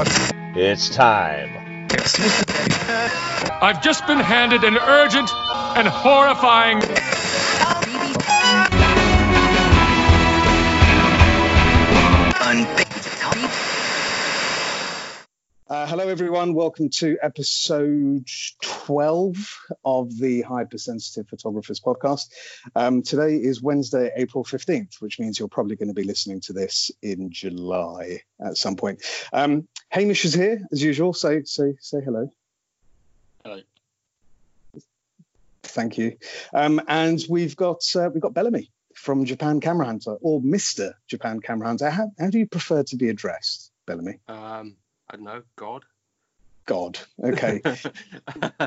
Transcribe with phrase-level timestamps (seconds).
[0.00, 1.50] It's time.
[3.60, 5.28] I've just been handed an urgent
[5.76, 6.80] and horrifying.
[15.68, 16.54] Uh, hello, everyone.
[16.54, 18.28] Welcome to episode
[18.88, 22.30] 12 of the Hypersensitive Photographers podcast.
[22.74, 26.54] Um, today is Wednesday, April 15th, which means you're probably going to be listening to
[26.54, 29.02] this in July at some point.
[29.30, 31.12] Um, Hamish is here, as usual.
[31.12, 32.32] Say, say, say hello.
[33.44, 33.60] Hello.
[35.64, 36.16] Thank you.
[36.54, 40.94] Um, and we've got uh, we've got Bellamy from Japan Camera Hunter, or Mr.
[41.06, 41.90] Japan Camera Hunter.
[41.90, 44.14] How, how do you prefer to be addressed, Bellamy?
[44.28, 44.76] Um,
[45.10, 45.84] I don't know, God.
[46.68, 46.98] God.
[47.24, 47.62] Okay.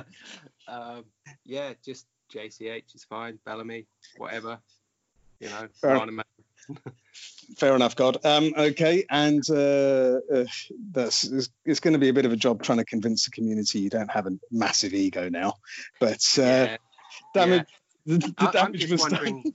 [0.68, 1.05] um,
[1.46, 3.38] yeah, just JCH is fine.
[3.46, 3.86] Bellamy,
[4.18, 4.59] whatever.
[5.40, 6.02] You know, Fair.
[7.58, 8.18] Fair enough, God.
[8.26, 10.45] Um, okay, and uh, uh,
[10.92, 13.31] that's it's, it's going to be a bit of a job trying to convince the
[13.31, 15.56] community you don't have a massive ego now.
[16.00, 16.78] But uh, Yeah,
[17.34, 17.68] damage,
[18.06, 19.12] the, the I, I'm damage just was done.
[19.12, 19.53] wondering.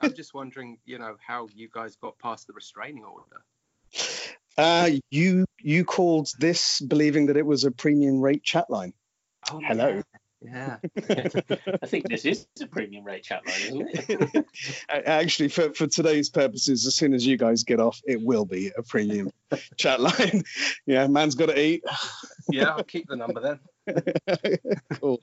[0.00, 3.42] I'm just wondering, you know, how you guys got past the restraining order.
[4.58, 8.92] Uh, you you called this believing that it was a premium rate chat line.
[9.50, 10.02] Oh, Hello.
[10.40, 10.76] Yeah.
[11.82, 14.46] I think this is a premium rate chat line, isn't it?
[14.88, 18.70] Actually, for, for today's purposes, as soon as you guys get off, it will be
[18.76, 19.30] a premium
[19.76, 20.44] chat line.
[20.86, 21.82] Yeah, man's got to eat.
[22.50, 23.60] Yeah, I'll keep the number then.
[25.00, 25.20] cool.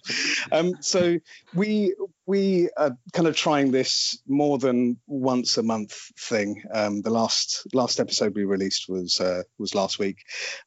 [0.51, 1.17] Um, so
[1.53, 6.63] we we are kind of trying this more than once a month thing.
[6.73, 10.17] Um, the last last episode we released was uh, was last week.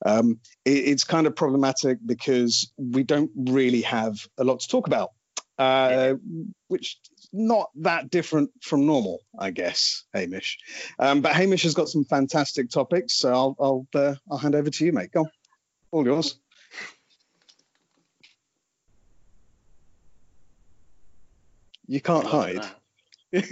[0.04, 4.86] Um, it, it's kind of problematic because we don't really have a lot to talk
[4.86, 5.10] about,
[5.58, 6.14] uh,
[6.68, 10.04] which is not that different from normal, I guess.
[10.14, 10.58] Hamish,
[10.98, 14.70] um, but Hamish has got some fantastic topics, so I'll I'll uh, I'll hand over
[14.70, 15.12] to you, mate.
[15.12, 15.30] Go, on.
[15.92, 16.38] all yours.
[21.88, 22.64] You can't hide.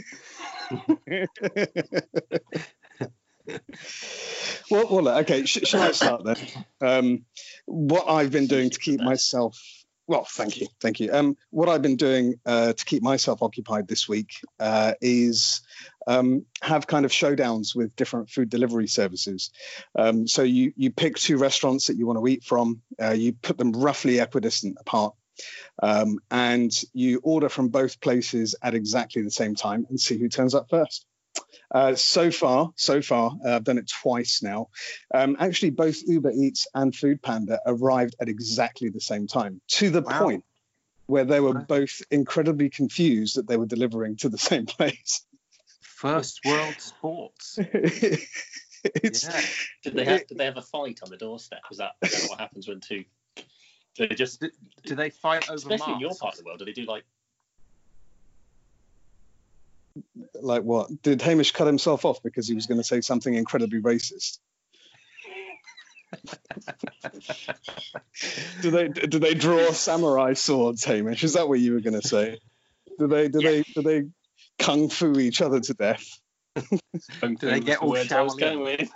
[4.70, 5.44] well, well, okay.
[5.46, 6.36] Sh- shall I start then?
[6.80, 7.24] Um,
[7.64, 9.58] what I've been doing to keep myself
[10.08, 11.12] well, thank you, thank you.
[11.12, 14.30] Um, what I've been doing uh, to keep myself occupied this week
[14.60, 15.62] uh, is
[16.06, 19.50] um, have kind of showdowns with different food delivery services.
[19.98, 23.32] Um, so you you pick two restaurants that you want to eat from, uh, you
[23.32, 25.14] put them roughly equidistant apart,
[25.82, 30.28] um, and you order from both places at exactly the same time and see who
[30.28, 31.06] turns up first.
[31.70, 34.68] Uh, so far, so far, uh, I've done it twice now.
[35.12, 39.90] Um, actually, both Uber Eats and Food Panda arrived at exactly the same time, to
[39.90, 40.18] the Wow.
[40.18, 40.44] point
[41.06, 45.24] where they were both incredibly confused that they were delivering to the same place.
[45.80, 47.58] First world sports.
[48.84, 49.40] it's Yeah.
[49.82, 51.60] Did they have did they have a fight on the doorstep?
[51.68, 53.04] Was that, is that what happens when two do
[53.96, 54.50] they just Do,
[54.84, 57.04] do they fight over especially in your part of the world, do they do like
[60.40, 61.02] like what?
[61.02, 64.38] Did Hamish cut himself off because he was going to say something incredibly racist?
[68.62, 71.24] do they do they draw samurai swords, Hamish?
[71.24, 72.38] Is that what you were going to say?
[72.98, 74.04] Do they do they do they
[74.58, 76.06] kung fu each other to death?
[76.54, 78.90] do they get all I was going with?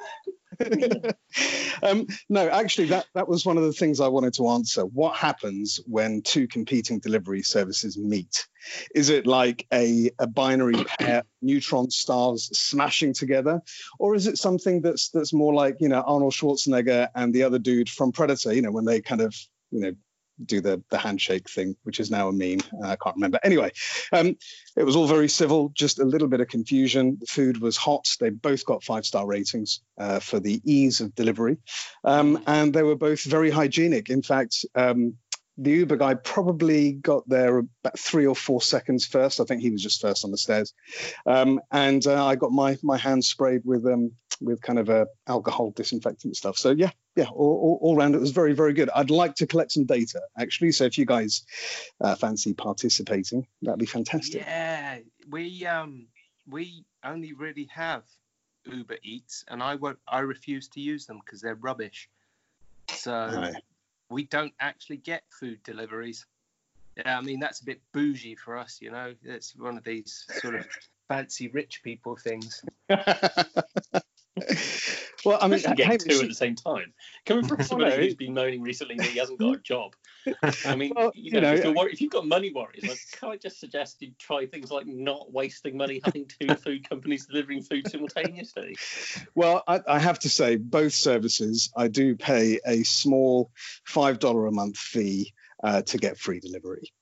[1.83, 4.83] um, no, actually, that, that was one of the things I wanted to answer.
[4.83, 8.47] What happens when two competing delivery services meet?
[8.95, 13.61] Is it like a, a binary pair, neutron stars smashing together,
[13.99, 17.59] or is it something that's that's more like you know Arnold Schwarzenegger and the other
[17.59, 18.53] dude from Predator?
[18.53, 19.35] You know, when they kind of
[19.71, 19.93] you know
[20.45, 22.61] do the the handshake thing, which is now a meme.
[22.83, 23.39] Uh, I can't remember.
[23.43, 23.73] Anyway,
[24.13, 24.37] um,
[24.77, 27.19] it was all very civil, just a little bit of confusion.
[27.21, 28.07] The food was hot.
[28.19, 31.59] They both got five star ratings uh, for the ease of delivery,
[32.05, 34.11] um, and they were both very hygienic.
[34.11, 34.65] In fact.
[34.75, 35.17] Um,
[35.61, 39.41] the Uber guy probably got there about three or four seconds first.
[39.41, 40.73] I think he was just first on the stairs,
[41.27, 45.07] um, and uh, I got my my hands sprayed with um, with kind of a
[45.27, 46.57] alcohol disinfectant stuff.
[46.57, 48.89] So yeah, yeah, all, all, all round it was very very good.
[48.95, 50.73] I'd like to collect some data actually.
[50.73, 51.45] So if you guys
[52.01, 54.41] uh, fancy participating, that'd be fantastic.
[54.41, 56.07] Yeah, we um
[56.49, 58.05] we only really have
[58.65, 59.99] Uber Eats, and I won't.
[60.09, 62.09] I refuse to use them because they're rubbish.
[62.89, 63.53] So.
[64.11, 66.27] We don't actually get food deliveries.
[66.97, 69.15] Yeah, I mean that's a bit bougie for us, you know.
[69.23, 70.67] It's one of these sort of
[71.09, 72.63] fancy rich people things.
[75.25, 76.93] Well, I mean, getting two at the same time.
[77.27, 79.95] Coming from somebody who's been moaning recently that he hasn't got a job.
[80.65, 83.31] I mean, Well, you you know, know, if, if you've got money worries, like, can
[83.31, 87.63] I just suggest you try things like not wasting money having two food companies delivering
[87.63, 88.77] food simultaneously?
[89.35, 93.51] Well, I, I have to say, both services, I do pay a small
[93.89, 95.33] $5 a month fee
[95.63, 96.93] uh, to get free delivery.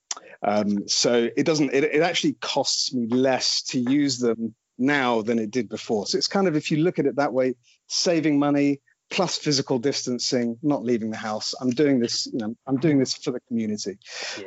[0.42, 5.38] Um, so it doesn't, it, it actually costs me less to use them now than
[5.38, 6.06] it did before.
[6.06, 7.54] So it's kind of, if you look at it that way,
[7.88, 8.80] saving money
[9.10, 11.54] plus physical distancing, not leaving the house.
[11.60, 13.98] I'm doing this, you know, I'm doing this for the community.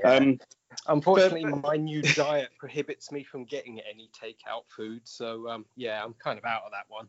[0.03, 0.39] Um,
[0.87, 5.01] Unfortunately, my new diet prohibits me from getting any takeout food.
[5.03, 7.07] So um, yeah, I'm kind of out of that one.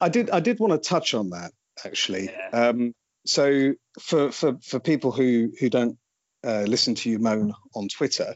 [0.00, 1.52] I did I did want to touch on that
[1.84, 2.30] actually.
[2.30, 2.68] Yeah.
[2.68, 5.98] Um, so for for for people who who don't
[6.44, 8.34] uh, listen to you moan on Twitter,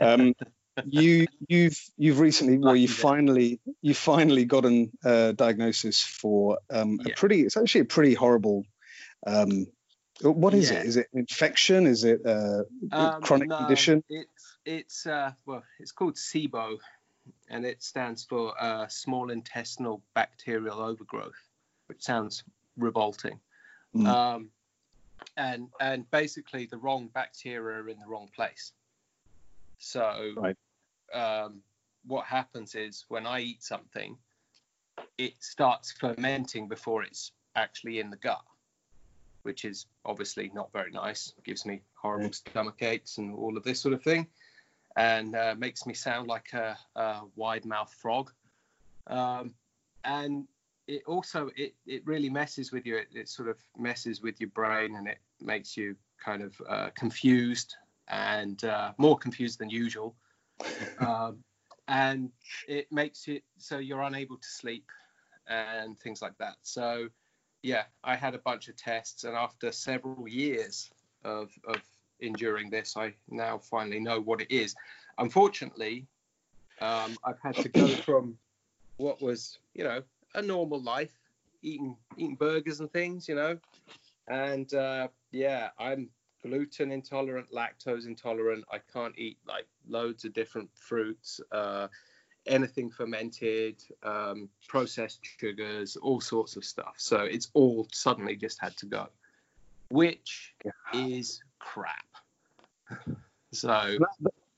[0.00, 0.34] um,
[0.84, 6.98] you you've you've recently well you finally you finally got a uh, diagnosis for um,
[7.04, 7.14] a Yeah.
[7.16, 8.64] pretty it's actually a pretty horrible.
[9.26, 9.66] Um,
[10.22, 10.78] what is Yeah.
[10.78, 10.86] it?
[10.86, 11.86] Is it infection?
[11.86, 14.04] Is it a Um, chronic no, condition?
[14.08, 16.78] It's it's uh, well, it's called SIBO,
[17.48, 21.48] and it stands for uh, small intestinal bacterial overgrowth,
[21.86, 22.44] which sounds
[22.76, 23.40] revolting.
[23.94, 24.06] Mm.
[24.06, 24.50] Um,
[25.36, 28.72] and and basically, the wrong bacteria are in the wrong place.
[29.82, 30.56] So, Right.
[31.12, 31.60] um,
[32.06, 34.16] what happens is when I eat something,
[35.18, 38.44] it starts fermenting before it's actually in the gut,
[39.42, 41.34] which is obviously not very nice.
[41.42, 44.28] gives me horrible stomach aches and all of this sort of thing,
[44.96, 48.30] and uh, makes me sound like a, a wide mouth frog.
[49.08, 49.52] Um,
[50.04, 50.46] and
[50.86, 52.98] it also it, it really messes with you.
[52.98, 56.90] It, it sort of messes with your brain, and it makes you kind of uh,
[56.94, 57.74] confused
[58.08, 60.14] and uh, more confused than usual.
[60.98, 61.42] Um,
[61.88, 62.30] and
[62.68, 64.88] it makes it so you're unable to sleep
[65.48, 66.56] and things like that.
[66.62, 67.08] So,
[67.62, 70.90] yeah, I had a bunch of tests, and after several years
[71.24, 71.82] of, of
[72.20, 74.74] enduring this, I now finally know what it is.
[75.18, 76.06] Unfortunately,
[76.80, 78.38] um, I've had to go from
[78.96, 80.02] what was, you know,
[80.34, 81.12] a normal life,
[81.62, 83.58] eating eating burgers and things, you know,
[84.28, 86.08] and uh, yeah, I'm
[86.42, 88.64] gluten intolerant, lactose intolerant.
[88.70, 91.88] I can't eat like loads of different fruits, uh,
[92.46, 96.94] anything fermented, um, processed sugars, all sorts of stuff.
[96.96, 99.08] So it's all suddenly just had to go,
[99.90, 100.54] which
[100.92, 102.06] is crap.
[103.54, 103.98] So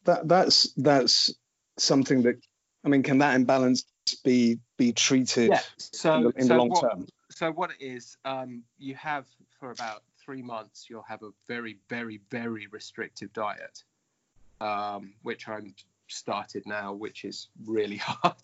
[0.04, 1.34] that that's that's
[1.78, 2.36] something that
[2.84, 3.84] I mean, can that imbalance
[4.22, 7.06] be be treated yeah, so in the, in the long what, term?
[7.30, 9.26] so what it is, um, you have
[9.58, 13.84] for about three months, you'll have a very, very, very restrictive diet,
[14.60, 15.74] um, which I'm
[16.08, 18.34] started now, which is really hard.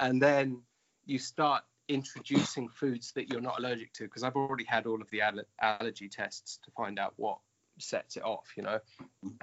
[0.00, 0.62] And then
[1.04, 5.10] you start introducing foods that you're not allergic to, because I've already had all of
[5.10, 7.38] the alle- allergy tests to find out what
[7.78, 8.78] sets it off, you know.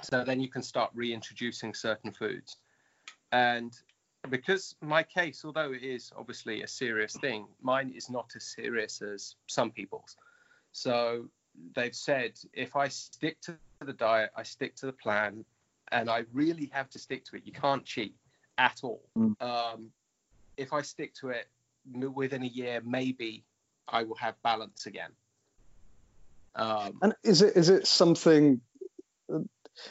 [0.01, 2.57] So then you can start reintroducing certain foods.
[3.31, 3.73] And
[4.29, 9.01] because my case, although it is obviously a serious thing, mine is not as serious
[9.01, 10.15] as some people's.
[10.71, 11.29] So
[11.75, 15.45] they've said if I stick to the diet, I stick to the plan,
[15.91, 17.43] and I really have to stick to it.
[17.45, 18.15] You can't cheat
[18.57, 19.01] at all.
[19.17, 19.41] Mm.
[19.41, 19.91] Um,
[20.57, 21.47] if I stick to it
[22.13, 23.43] within a year, maybe
[23.87, 25.11] I will have balance again.
[26.55, 28.61] Um, And is it is it something?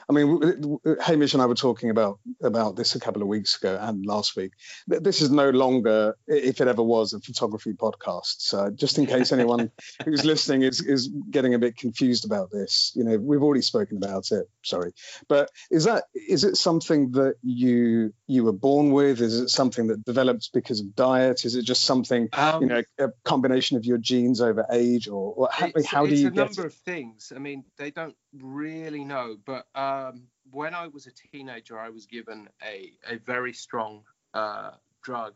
[0.09, 3.79] I mean, Hamish and I were talking about about this a couple of weeks ago
[3.81, 4.53] and last week.
[4.87, 8.37] This is no longer, if it ever was, a photography podcast.
[8.39, 9.71] So just in case anyone
[10.05, 13.97] who's listening is is getting a bit confused about this, you know, we've already spoken
[13.97, 14.47] about it.
[14.63, 14.93] Sorry,
[15.29, 19.21] but is that is it something that you you were born with?
[19.21, 21.45] Is it something that develops because of diet?
[21.45, 25.35] Is it just something um, you know a combination of your genes over age, or,
[25.37, 26.67] or how, it's, how do it's you a get number it?
[26.67, 27.33] of things.
[27.35, 32.05] I mean, they don't really know, but um, when I was a teenager, I was
[32.05, 34.03] given a, a very strong
[34.35, 35.35] uh, drug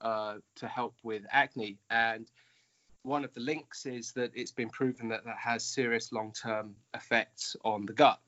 [0.00, 2.30] uh, to help with acne, and
[3.02, 7.54] one of the links is that it's been proven that that has serious long-term effects
[7.64, 8.18] on the gut,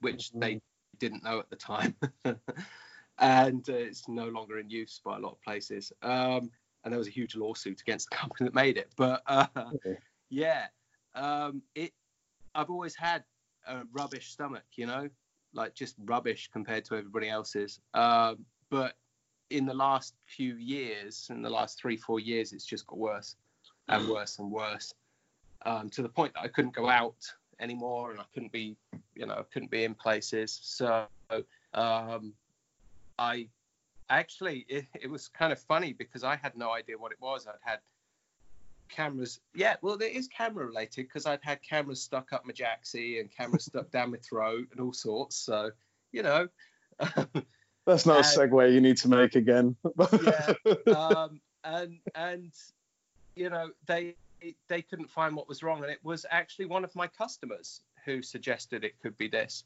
[0.00, 0.58] which they
[0.98, 1.94] didn't know at the time,
[3.18, 5.92] and uh, it's no longer in use by a lot of places.
[6.02, 6.50] Um,
[6.84, 9.22] and there was a huge lawsuit against the company that made it, but.
[9.26, 9.98] Uh, Okay.
[10.30, 10.66] yeah
[11.14, 11.94] um it
[12.54, 13.24] i've always had
[13.68, 15.08] a rubbish stomach you know?
[15.54, 17.80] Like just rubbish compared to everybody else's.
[17.94, 18.94] Um but
[19.50, 23.36] in the last few years in the last three four years it's just got worse
[23.88, 24.92] and worse and worse
[25.64, 27.16] um to the point that i couldn't go out
[27.58, 28.76] anymore and i couldn't be
[29.18, 30.58] you know I couldn't be in places.
[30.62, 31.06] So
[31.74, 32.32] um
[33.18, 33.48] i
[34.08, 37.46] actually it, it was kind of funny because i had no idea what it was.
[37.46, 37.80] I'd had
[38.88, 39.40] cameras.
[39.54, 43.30] Yeah, well, it is camera related because I've had cameras stuck up my jacksie and
[43.30, 45.36] cameras stuck down my throat and all sorts.
[45.36, 45.70] So,
[46.12, 46.48] you know.
[47.86, 49.76] That's not a segue you need to make again.
[50.22, 50.52] yeah.
[50.94, 52.52] Um, and and
[53.34, 54.14] you know they
[54.68, 58.22] they couldn't find what was wrong, and it was actually one of my customers who
[58.22, 59.64] suggested it could be this,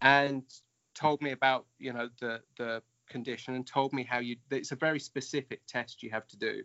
[0.00, 0.42] and
[0.94, 4.76] told me about you know the the condition and told me how you it's a
[4.76, 6.62] very specific test you have to do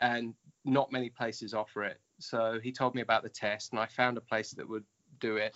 [0.00, 0.34] and
[0.64, 2.00] not many places offer it.
[2.20, 4.84] So he told me about the test and i found a place that would
[5.20, 5.54] do it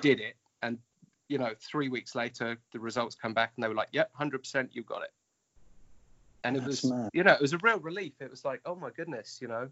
[0.00, 0.78] did it and
[1.28, 4.68] you know three weeks later the results come back and they were like yep 100%
[4.72, 5.10] you've got it.
[6.44, 7.10] And it That's was mad.
[7.12, 8.14] you know it was a real relief.
[8.20, 9.68] It was like oh my goodness you know.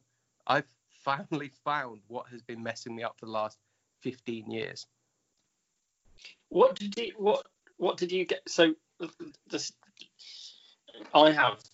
[0.46, 0.66] I've
[1.04, 3.58] finally found what has been messing me up for the last
[4.02, 4.86] 15 years.
[6.48, 8.48] What did you what what did you get?
[8.48, 8.74] So
[9.48, 9.72] this,
[11.14, 11.70] I have s-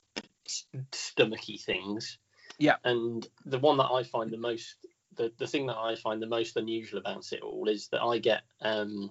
[0.93, 2.19] stomachy things.
[2.59, 2.77] Yeah.
[2.85, 4.77] And the one that I find the most
[5.17, 8.19] the, the thing that I find the most unusual about it all is that I
[8.19, 9.11] get um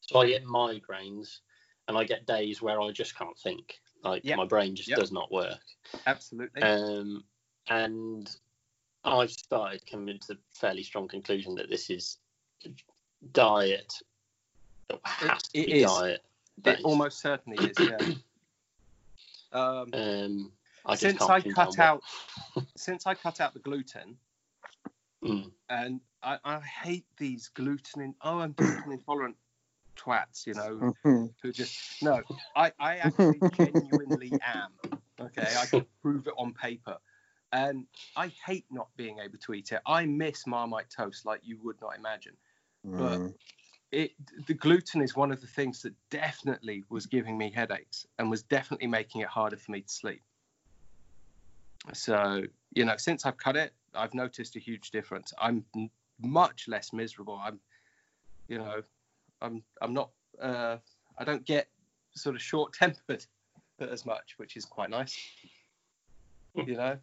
[0.00, 1.38] so I get migraines
[1.88, 3.80] and I get days where I just can't think.
[4.04, 4.36] Like Yep.
[4.36, 4.98] my brain just Yep.
[4.98, 5.60] does not work.
[6.06, 7.24] absolutely Um,
[7.68, 8.30] and
[9.04, 12.18] I've started coming to the fairly strong conclusion that this is
[13.32, 13.92] diet.
[14.90, 15.82] It has to it be is.
[15.82, 16.24] diet.
[16.64, 17.98] it almost certainly is yeah
[19.56, 20.52] um, Um,
[20.84, 22.02] I since I cut out
[22.76, 24.18] since I cut out the gluten,
[25.24, 29.36] Mm, and I, I hate these gluten in, oh I'm gluten intolerant
[29.96, 31.34] twats, you know, Mhm.
[31.42, 32.22] who just no,
[32.54, 34.72] I, I actually genuinely am.
[35.18, 36.98] Okay, I can prove it on paper.
[37.52, 37.86] And
[38.16, 39.80] I hate not being able to eat it.
[39.86, 42.36] I miss Marmite toast like you would not imagine.
[42.84, 43.34] But- Mm.
[43.92, 44.12] It
[44.46, 48.42] the gluten is one of the things that definitely was giving me headaches and was
[48.42, 50.22] definitely making it harder for me to sleep.
[51.92, 52.42] So,
[52.74, 55.32] you know, since I've cut it, I've noticed a huge difference.
[55.40, 55.64] I'm
[56.20, 57.40] much less miserable.
[57.42, 57.60] I'm,
[58.48, 58.82] you know,
[59.40, 60.78] I'm I'm not uh,
[61.18, 61.68] I don't get
[62.14, 63.24] sort of short tempered
[63.80, 65.16] as much, which is quite nice.
[66.54, 66.98] You know,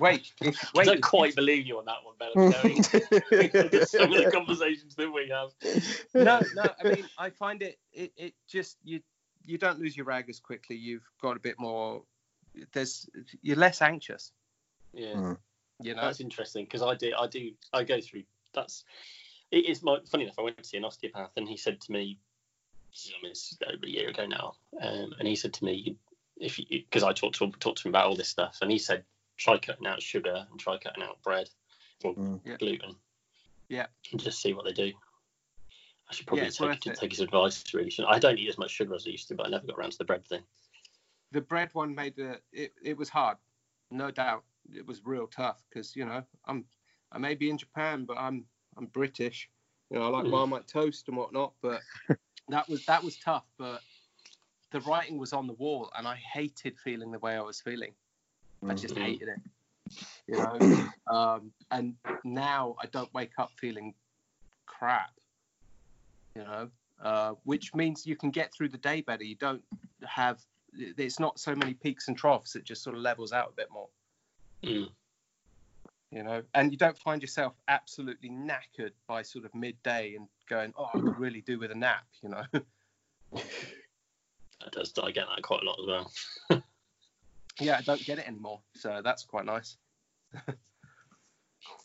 [0.00, 2.30] wait, if, I don't quite believe you on that one, Ben.
[2.34, 2.82] knowing
[3.86, 5.50] Some of the conversations that we have.
[6.14, 6.70] no, no.
[6.80, 9.00] I mean, I find it, it, it just you,
[9.44, 10.76] you don't lose your rag as quickly.
[10.76, 12.02] You've got a bit more.
[12.72, 13.08] There's,
[13.40, 14.32] you're less anxious.
[14.92, 15.14] Yeah.
[15.14, 15.38] Mm.
[15.80, 16.02] You know.
[16.02, 18.22] That's interesting because I do, I do, I go through.
[18.54, 18.84] That's
[19.52, 20.38] it is my funny enough.
[20.38, 22.18] I went to see an osteopath and he said to me,
[22.94, 25.96] I mean, it's over a year ago now, um, and he said to me,
[26.38, 28.78] if you because I talked to talked to him about all this stuff, and he
[28.78, 29.04] said
[29.42, 31.48] try cutting out sugar and try cutting out bread
[32.04, 32.58] or Mm.
[32.58, 32.96] Gluten.
[33.68, 33.86] Yeah.
[34.10, 34.92] And just see what they do.
[36.10, 36.98] I should probably it's take, to it.
[36.98, 37.64] take his advice.
[37.72, 38.14] Really, I?
[38.14, 39.92] I don't eat as much sugar as I used to, but I never got around
[39.92, 40.42] to the bread thing.
[41.30, 43.38] the bread one made a, it, it was hard,
[43.90, 44.44] no doubt.
[44.74, 46.64] It was real tough because you know I'm
[47.10, 48.44] I may be in Japan, but I'm
[48.76, 49.48] I'm British.
[49.90, 50.30] You know I like Mm.
[50.30, 51.80] Marmite toast and whatnot, but
[52.48, 53.46] that was that was tough.
[53.58, 53.80] But
[54.70, 57.94] the writing was on the wall, and I hated feeling the way I was feeling.
[58.68, 59.02] I just Mhm.
[59.02, 59.40] hated it.
[60.26, 60.58] You know,
[61.06, 63.94] um, and now I don't wake up feeling
[64.66, 65.12] crap.
[66.34, 69.24] You know, uh, which means you can get through the day better.
[69.24, 69.64] You don't
[70.04, 72.56] have it's not so many peaks and troughs.
[72.56, 73.90] It just sort of levels out a bit more.
[74.62, 74.90] Mm.
[76.10, 80.72] You know, and you don't find yourself absolutely knackered by sort of midday and going,
[80.78, 82.06] oh, I could really do with a nap.
[82.22, 82.44] You know.
[84.62, 84.92] That does.
[85.02, 86.61] I get that quite a lot as well.
[87.60, 88.60] yeah, I don't get it anymore.
[88.76, 89.76] So that's quite nice.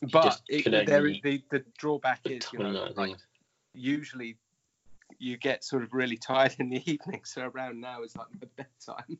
[0.01, 3.15] but Just it, there, the, the drawback is, you know, like
[3.73, 4.37] usually
[5.19, 7.21] you get sort of really tired in the evening.
[7.23, 9.17] So around now is like my bedtime.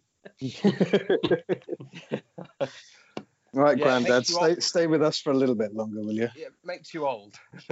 [3.54, 4.64] All right, Yeah, Grandad, stay old.
[4.64, 6.30] stay with us for a little bit longer, will you?
[6.36, 7.36] It makes you old.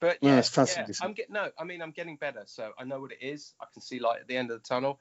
[0.00, 0.86] but No, yeah, it's fancy yeah.
[1.00, 1.50] I'm getting no.
[1.58, 2.42] I mean, I'm getting better.
[2.46, 3.54] So I know what it is.
[3.60, 5.00] I can see light at the end of the tunnel.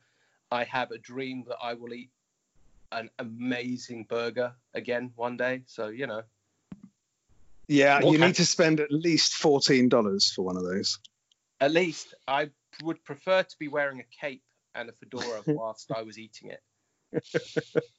[0.51, 2.11] I have a dream that I will eat
[2.91, 5.63] an amazing burger again one day.
[5.65, 6.21] So you know,
[7.67, 10.99] Yeah, What you kind- need to spend at least fourteen dollars for one of those.
[11.59, 12.49] at least I
[12.81, 14.43] would prefer to be wearing a cape
[14.75, 16.61] and a fedora whilst I was eating it.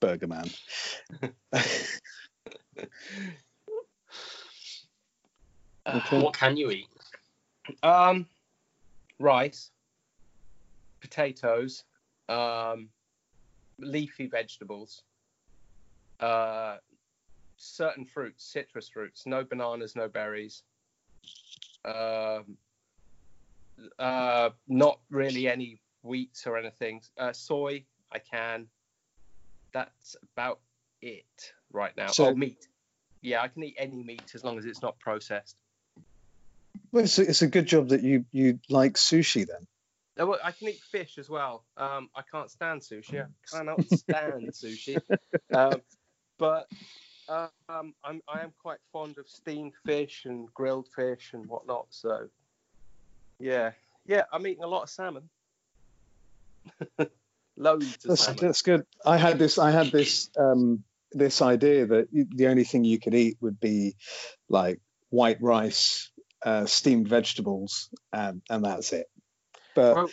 [0.00, 0.50] Burger Man.
[5.86, 6.20] Okay.
[6.20, 6.86] What can you eat?
[7.82, 8.26] Um,
[9.18, 9.70] rice,
[11.10, 11.84] potatoes,
[12.28, 12.88] um,
[13.78, 15.02] leafy vegetables,
[16.20, 16.76] uh,
[17.56, 20.62] certain fruits, citrus fruits, no bananas, no berries.
[21.84, 22.56] Um,
[23.98, 27.02] uh, not really any wheats or anything.
[27.18, 28.66] Uh, soy, I can.
[29.72, 30.60] That's about
[31.02, 32.08] it right now.
[32.08, 32.66] So- oh, meat.
[33.22, 35.56] Yeah, I can eat any meat as long as it's not processed.
[36.90, 39.66] Well, it's a, it's a good job that you you like sushi then.
[40.20, 41.64] Oh, I can eat fish as well.
[41.78, 43.22] Um, I can't stand sushi.
[43.22, 45.00] I cannot stand sushi.
[45.52, 45.80] Um,
[46.38, 46.66] but
[47.28, 51.86] uh, um, I'm I am quite fond of steamed fish and grilled fish and whatnot.
[51.88, 52.28] So
[53.38, 53.72] yeah,
[54.06, 55.30] yeah, I'm eating a lot of salmon.
[57.56, 58.38] Loads of That's, salmon.
[58.40, 58.86] that's good.
[59.04, 59.58] I had this.
[59.58, 60.28] I had this.
[60.38, 63.96] Um, this idea that the only thing you could eat would be
[64.48, 66.08] like white rice,
[66.44, 69.08] uh, steamed vegetables, and and that's it.
[69.74, 70.10] But Well,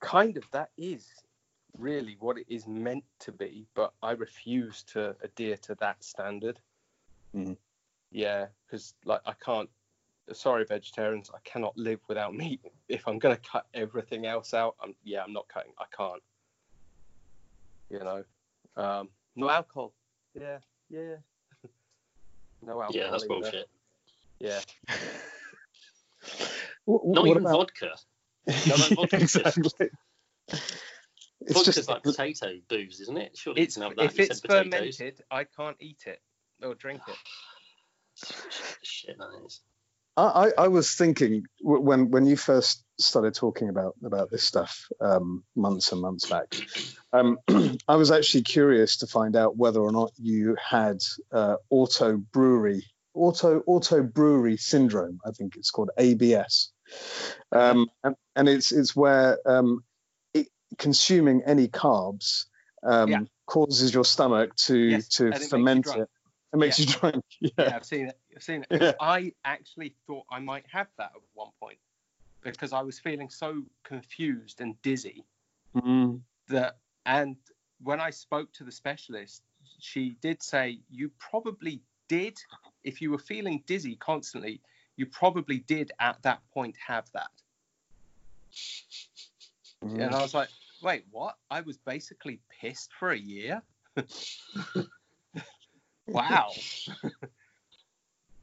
[0.00, 1.08] kind of that is
[1.78, 6.60] really what it is meant to be, but I refuse to adhere to that standard.
[7.34, 7.56] Mhm.
[8.10, 9.70] Yeah, because like I can't.
[10.32, 12.60] Sorry, vegetarians, I cannot live without meat.
[12.88, 15.72] If I'm gonna cut everything else out, I'm yeah, I'm not cutting.
[15.78, 16.22] I can't.
[17.90, 18.24] You know,
[18.76, 19.94] um, no alcohol.
[20.34, 20.58] Yeah,
[20.90, 21.16] yeah.
[22.62, 22.94] no alcohol.
[22.94, 23.34] Yeah, that's either.
[23.34, 23.70] bullshit.
[24.40, 24.60] Yeah.
[26.86, 27.96] wh- Not what even about vodka.
[28.48, 29.88] No, no, vodka's just- exactly?
[31.40, 33.36] It's Vodka's just like potato booze, isn't it?
[33.36, 34.04] Surely It's you can have that.
[34.06, 34.96] if You it's said potatoes.
[34.96, 36.20] fermented, I can't eat it
[36.62, 37.16] or drink it.
[38.82, 39.60] Shit, that is.
[40.16, 40.22] I,
[40.58, 44.88] I I was thinking w- when when you first started talking about about this stuff
[45.00, 46.56] um, months and months back,
[47.12, 47.38] um,
[47.88, 50.98] I was actually curious to find out whether or not you had
[51.32, 55.20] uh, auto brewery auto auto brewery syndrome.
[55.24, 56.72] I think it's called ABS,
[57.52, 59.84] um, and and it's it's where um,
[60.34, 62.46] it, consuming any carbs
[62.82, 63.20] um, Yeah.
[63.46, 66.08] causes your stomach to Yes, to it makes you ferment it.
[66.52, 66.86] It makes Yeah.
[66.86, 67.24] you drunk.
[67.40, 67.76] Yeah, Yeah.
[67.76, 68.18] I've seen it.
[68.34, 68.96] I've seen it.
[69.00, 71.78] I actually thought I might have that at one point
[72.42, 75.24] because I was feeling so confused and dizzy
[75.76, 76.20] Mm.
[76.48, 77.36] that and
[77.82, 79.42] when I spoke to the specialist,
[79.78, 82.38] she did say you probably did
[82.82, 84.60] if you were feeling dizzy constantly,
[84.98, 87.30] you probably did at that point have that.
[89.82, 90.06] Mm.
[90.06, 90.48] And I was like,
[90.82, 91.36] wait, what?
[91.50, 93.62] I was basically pissed for a year.
[96.08, 96.50] wow.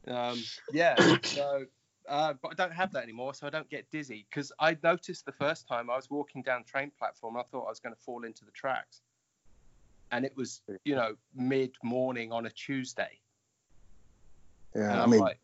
[0.08, 0.96] um, yeah.
[1.22, 1.66] So,
[2.08, 4.26] uh, but I don't have that anymore, so I don't get dizzy.
[4.30, 7.68] Because I noticed the first time I was walking down train platform, I thought I
[7.68, 9.02] was going to fall into the tracks,
[10.10, 13.20] and it was, you know, mid morning on a Tuesday.
[14.74, 15.38] Yeah, I I'm mean, like,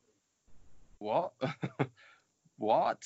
[1.02, 1.32] what?
[2.58, 3.02] what?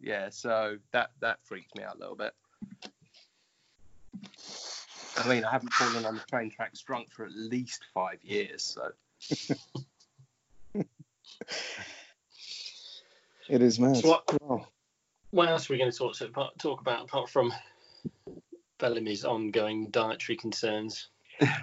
[0.00, 0.30] yeah.
[0.30, 2.32] So that that freaked me out a little bit.
[5.18, 8.62] I mean, I haven't fallen on the train tracks drunk for at least five years.
[8.62, 8.90] So
[13.48, 13.96] it is mad.
[13.96, 14.68] So what- Wow.
[15.30, 17.52] What else are we going to talk, to, talk about apart from
[18.78, 21.08] Bellamy's ongoing dietary concerns?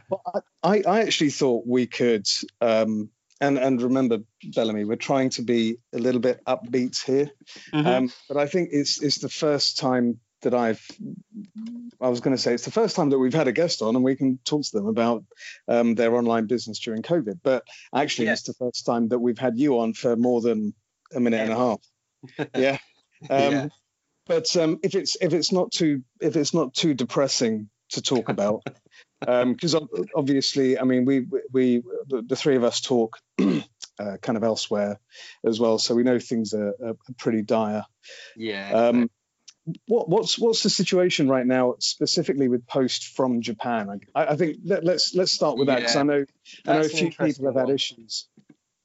[0.09, 0.21] Well,
[0.61, 2.27] I, I actually thought we could,
[2.61, 3.09] um,
[3.41, 4.19] and and remember,
[4.55, 7.29] Bellamy, we're trying to be a little bit upbeat here,
[7.73, 10.85] um, but I think it's it's the first time that I've.
[12.01, 13.95] I was going to say it's the first time that we've had a guest on,
[13.95, 15.23] and we can talk to them about
[15.67, 17.39] um, their online business during COVID.
[17.43, 17.63] But
[17.95, 18.33] actually, Yeah.
[18.33, 20.73] it's the first time that we've had you on for more than
[21.15, 21.79] a minute and a half.
[22.55, 22.77] yeah.
[23.29, 23.67] Um, Yeah.
[24.25, 28.27] But um, if it's if it's not too if it's not too depressing to talk
[28.29, 28.63] about,
[29.25, 29.75] because
[30.15, 34.99] obviously, I mean, we we the, the three of us talk uh, kind of elsewhere
[35.45, 37.85] as well, so we know things are, are pretty dire.
[38.35, 39.09] yeah, Um,
[39.87, 44.01] what what's what's the situation right now, specifically with Post from Japan?
[44.13, 46.01] I, I think let, let's let's start with that because Yeah.
[46.01, 46.25] I know
[46.67, 47.75] I know a few people have had one.
[47.75, 48.27] issues.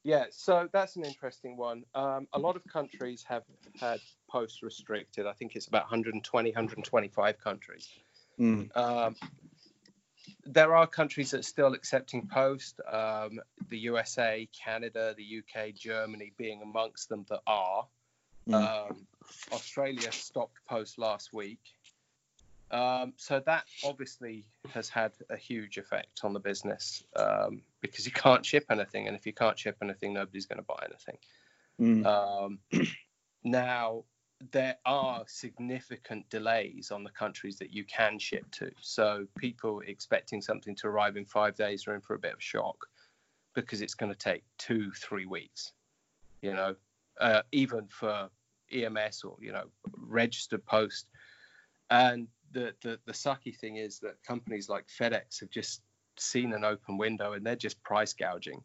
[0.05, 1.85] Yeah, so that's an interesting one.
[1.95, 3.43] Um, a lot of countries have
[3.81, 5.27] had post restricted.
[5.27, 7.89] I think it's about 120, 125 countries.
[8.39, 8.75] Mm.
[8.77, 9.17] Um,
[10.51, 12.81] there are countries that are still accepting post.
[12.91, 17.87] Um, the USA, Canada, the UK, Germany being amongst them that are.
[18.49, 18.55] Mm.
[18.91, 19.07] Um,
[19.53, 21.61] Australia stopped post last week.
[22.71, 28.13] Um, so that obviously has had a huge effect on the business um, because you
[28.13, 31.19] can't ship anything, and if you can't ship anything, nobody's going to buy anything.
[31.81, 32.07] Mm.
[32.07, 32.59] Um,
[33.45, 34.05] now,
[34.53, 38.71] there are significant delays on the countries that you can ship to.
[38.81, 42.43] So people expecting something to arrive in five days are in for a bit of
[42.43, 42.87] shock
[43.55, 45.73] because it's going to take two, three weeks.
[46.41, 46.77] You know,
[47.21, 48.31] uh, even for
[48.73, 49.65] EMS or you know
[49.97, 51.07] registered post.
[51.91, 55.83] And the, the the sucky thing is that companies like FedEx have just
[56.17, 58.63] seen an open window and they're just price gouging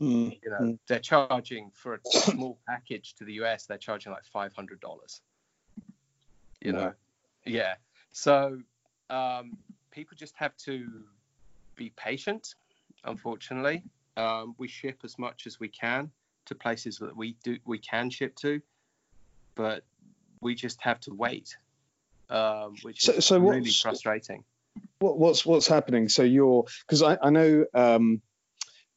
[0.00, 0.38] Mm.
[0.42, 0.78] you know Mm.
[0.86, 5.20] they're charging for a small package to the us they're charging like $500
[6.60, 6.92] you know
[7.44, 7.74] yeah
[8.12, 8.58] so
[9.10, 9.56] um,
[9.90, 10.86] people just have to
[11.76, 12.54] be patient.
[13.04, 13.82] Unfortunately,
[14.16, 16.10] um, we ship as much as we can
[16.46, 18.60] to places that we do we can ship to,
[19.54, 19.84] but
[20.40, 21.56] we just have to wait,
[22.28, 24.44] um, which So- is so really frustrating.
[25.00, 26.08] What, what's what's happening?
[26.08, 28.20] So you're because I, I know um,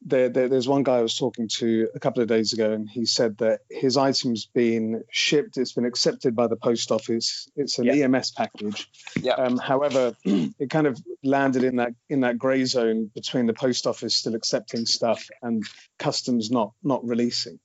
[0.04, 2.88] there, there there's one guy I was talking to a couple of days ago, and
[2.88, 5.56] he said that his item's been shipped.
[5.56, 7.48] It's been accepted by the post office.
[7.56, 8.04] It's an Yeah.
[8.04, 8.88] EMS package.
[9.20, 9.34] Yeah.
[9.34, 13.86] Um, however, it kind of landed in that in that grey zone between the post
[13.86, 15.62] office still accepting stuff and
[15.98, 17.58] customs not not releasing.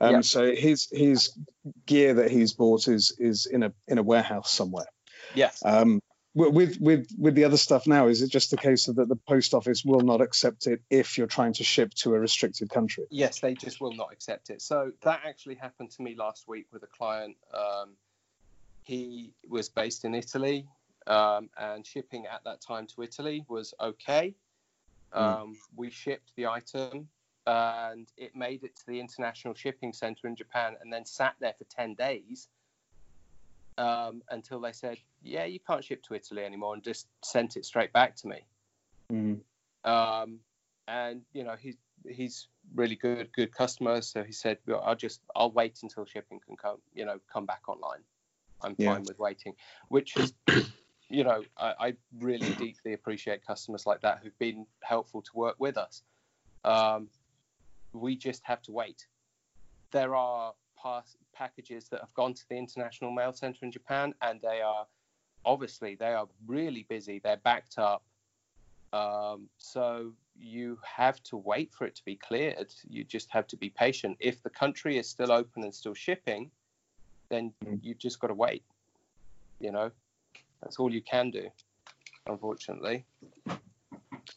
[0.00, 0.20] Um, Yeah.
[0.22, 1.36] So his his
[1.86, 4.86] gear that he's bought is is in a in a warehouse somewhere.
[5.34, 5.62] Yes.
[5.64, 6.00] Um,
[6.34, 9.16] with with with the other stuff now, is it just a case of that the
[9.16, 13.04] post office will not accept it if you're trying to ship to a restricted country?
[13.10, 14.60] Yes, they just will not accept it.
[14.60, 17.36] So that actually happened to me last week with a client.
[17.52, 17.90] Um,
[18.82, 20.66] he was based in Italy,
[21.06, 24.34] um, and shipping at that time to Italy was okay.
[25.12, 27.08] Um, We shipped the item,
[27.46, 31.54] and it made it to the international shipping center in Japan, and then sat there
[31.56, 32.48] for ten days
[33.78, 37.64] um, until they said, "Yeah, you can't ship to Italy anymore," and just sent it
[37.64, 38.40] straight back to me.
[39.12, 39.40] Mm.
[39.84, 40.38] um,
[40.88, 41.76] and you know he's
[42.08, 44.00] he's really good good customer.
[44.02, 47.46] So he said well, i'll just i'll wait until shipping can come you know come
[47.46, 48.00] back online.
[48.62, 48.94] I'm Yeah.
[48.94, 49.54] fine with waiting
[49.88, 50.32] which is
[51.08, 55.56] you know I, I really deeply appreciate customers like that who've been helpful to work
[55.58, 56.02] with us.
[56.64, 57.08] Um,
[57.92, 59.06] we just have to wait.
[59.92, 64.40] There are pass, packages that have gone to the international mail center in japan and
[64.40, 64.86] they are
[65.44, 68.02] obviously they are really busy they're backed up
[68.94, 72.72] um, so you have to wait for it to be cleared.
[72.88, 74.16] You just have to be patient.
[74.20, 76.50] If the country is still open and still shipping,
[77.28, 77.80] then Mm.
[77.82, 78.64] you've just got to wait.
[79.58, 79.90] You know,
[80.60, 81.50] that's all you can do,
[82.26, 83.04] unfortunately.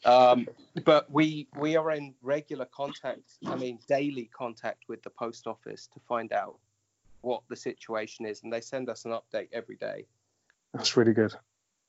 [0.06, 0.48] Um,
[0.86, 3.38] but we we are in regular contact.
[3.46, 6.58] I mean, daily contact with the post office to find out
[7.22, 10.08] what the situation is, and they send us an update every day.
[10.78, 11.34] That's really good.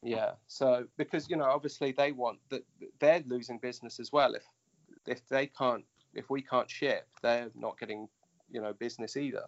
[0.02, 0.32] Yeah.
[0.46, 2.64] So because you know obviously they want that
[3.00, 4.44] they're losing business as well if
[5.06, 8.08] if they can't if we can't ship they're not getting
[8.50, 9.44] you know business either.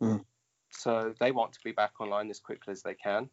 [0.00, 0.24] Mm.
[0.70, 3.28] So they want to be back online as quickly as they can.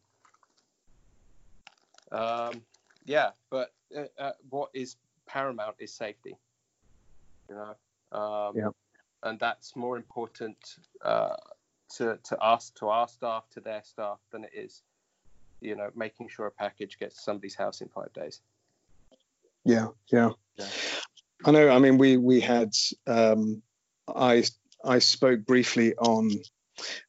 [2.11, 2.61] Um,
[3.05, 4.95] yeah, but uh, uh, what is
[5.27, 6.35] paramount is safety.
[7.49, 7.75] You know.
[8.17, 8.69] Um, Yeah.
[9.23, 10.57] And that's more important
[11.01, 11.35] uh,
[11.95, 14.83] to to us, to our staff, to their staff than it is
[15.61, 18.41] you know, making sure a package gets to somebody's house in five days.
[19.65, 20.31] Yeah, yeah.
[20.57, 20.67] Yeah.
[21.45, 21.69] I know.
[21.69, 22.73] I mean, we we had
[23.05, 23.61] um,
[24.07, 24.43] I
[24.83, 26.31] I spoke briefly on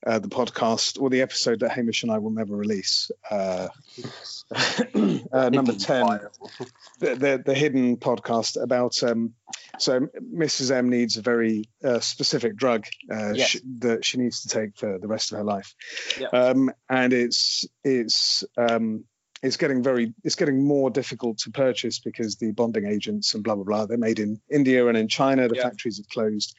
[0.07, 3.11] uh, the podcast or the episode that Hamish and I will never release.
[3.31, 3.69] Uh,
[5.33, 6.21] uh, number ten,
[7.01, 9.35] the, the the hidden podcast about um,
[9.79, 13.49] so Mrs M needs a very uh, specific drug uh, Yes.
[13.51, 15.75] sh- that she needs to take for the rest of her life,
[16.19, 16.29] Yeah.
[16.29, 19.05] um, and it's it's um,
[19.43, 23.55] it's getting very it's getting more difficult to purchase because the bonding agents and blah
[23.55, 25.63] blah blah they're made in India and in China the Yeah.
[25.63, 26.57] factories have closed.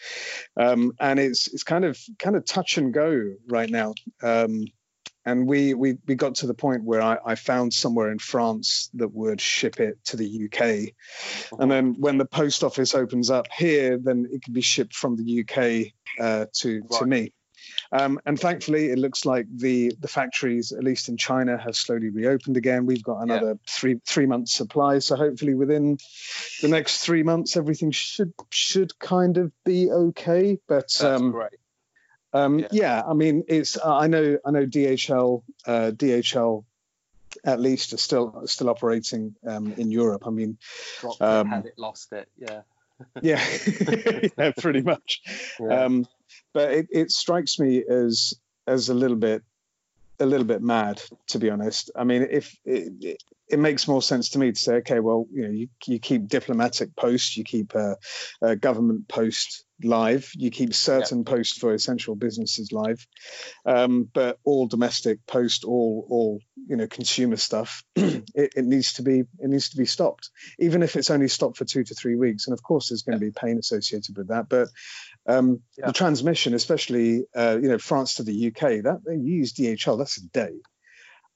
[0.57, 3.93] Um, and it's it's kind of kind of touch and go right now.
[4.21, 4.65] Um,
[5.25, 8.89] and we, we we got to the point where I, I found somewhere in France
[8.95, 10.93] that would ship it to the UK
[11.59, 15.17] and then when the post office opens up here then it can be shipped from
[15.17, 17.33] the UK uh, to to me
[17.91, 22.10] um, and thankfully, it looks like the the factories, at least in China, have slowly
[22.10, 22.86] reopened again.
[22.86, 25.97] We've got another three three months supply, so hopefully within
[26.62, 30.60] the next three months, everything should should kind of be okay.
[30.67, 31.58] But That's um, great.
[32.32, 32.67] um, Yeah.
[32.71, 33.04] yeah.
[33.08, 36.65] I mean, it's uh, I know I know DHL uh, DHL
[37.43, 40.28] at least are still still operating um, in Europe.
[40.28, 40.60] I mean,
[40.99, 42.30] Dropped um, it, had it, lost it.
[42.38, 42.62] Yeah.
[43.21, 43.41] yeah,
[44.38, 45.21] yeah, pretty much.
[45.60, 45.86] Yeah.
[45.86, 46.06] Um,
[46.53, 48.33] but it, it strikes me as
[48.67, 49.43] as a little bit
[50.19, 51.91] a little bit mad, to be honest.
[51.95, 55.43] I mean, if it, it, makes more sense to me to say, okay, well, you
[55.43, 57.95] know, you, you keep diplomatic posts, you keep a,
[58.41, 63.05] a government post live, you keep certain posts for essential businesses live,
[63.65, 69.01] um, but all domestic post, all all you know, consumer stuff, it, it needs to
[69.03, 72.15] be it needs to be stopped, even if it's only stopped for two to three
[72.15, 72.47] weeks.
[72.47, 74.67] And of course, there's going to be pain associated with that, but
[75.27, 75.87] um, Yeah.
[75.87, 79.97] the transmission, especially uh, you know France to the UK, that they use DHL.
[79.97, 80.53] That's a day.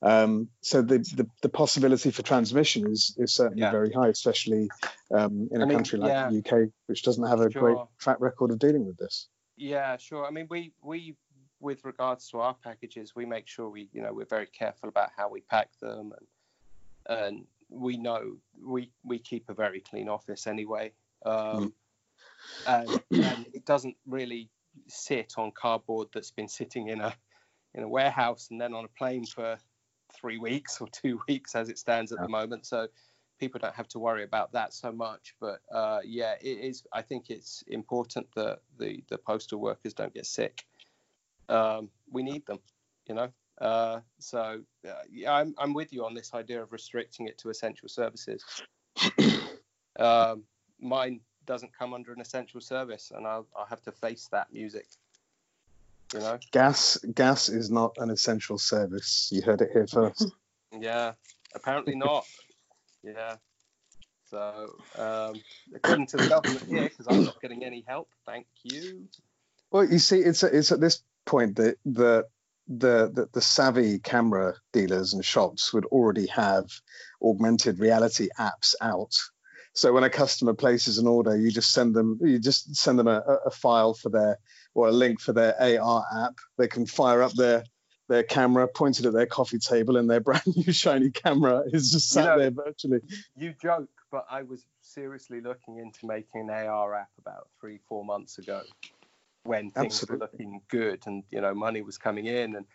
[0.03, 3.71] Um, so the, the the possibility for transmission is is certainly Yeah.
[3.71, 4.69] very high, especially
[5.11, 6.29] um, in a mean, country like yeah.
[6.29, 9.29] the UK, which doesn't have a great track record of dealing with this.
[9.55, 10.25] Yeah, sure.
[10.25, 11.15] I mean, we we
[11.61, 15.11] with regards to our packages, we make sure we you know we're very careful about
[15.15, 16.27] how we pack them and
[17.17, 20.91] and we know we we keep a very clean office anyway,
[21.25, 21.73] um,
[22.67, 24.49] and, and it doesn't really
[24.87, 27.15] sit on cardboard that's been sitting in a
[27.73, 29.57] in a warehouse and then on a plane for
[30.13, 32.23] three weeks or two weeks as it stands at Yeah.
[32.23, 32.65] the moment.
[32.65, 32.87] So
[33.39, 35.35] people don't have to worry about that so much.
[35.39, 36.83] But uh, yeah, it is.
[36.91, 40.65] I think it's important that the the postal workers don't get sick.
[41.49, 42.59] Um, we need them,
[43.07, 43.29] you know.
[43.59, 47.49] Uh, so uh, yeah, I'm I'm with you on this idea of restricting it to
[47.49, 48.43] essential services.
[49.99, 50.43] um,
[50.79, 54.87] mine doesn't come under an essential service, and I'll I'll have to face that music.
[56.13, 56.39] You know.
[56.51, 59.29] Gas gas is not an essential service.
[59.31, 60.31] You heard it here first.
[60.79, 61.11] Yeah,
[61.53, 62.25] apparently not.
[63.03, 63.35] yeah.
[64.25, 65.35] So, um,
[65.75, 69.07] according to the government here, because I'm not getting any help, thank you.
[69.71, 72.25] Well, you see, it's it's at this point that the
[72.67, 76.65] the, the the savvy camera dealers and shops would already have
[77.21, 79.13] augmented reality apps out.
[79.73, 83.07] So when a customer places an order, you just send them you just send them
[83.07, 84.37] a, a file for their
[84.75, 86.35] or a link for their AR app.
[86.57, 87.63] They can fire up their
[88.09, 92.09] their camera pointed at their coffee table, and their brand new shiny camera is just
[92.09, 92.99] sat You know- there virtually.
[93.35, 98.05] You joke, but I was seriously looking into making an AR app about three, four
[98.05, 98.61] months ago
[99.43, 100.15] when things Absolutely.
[100.15, 102.65] were looking good and you know money was coming in, and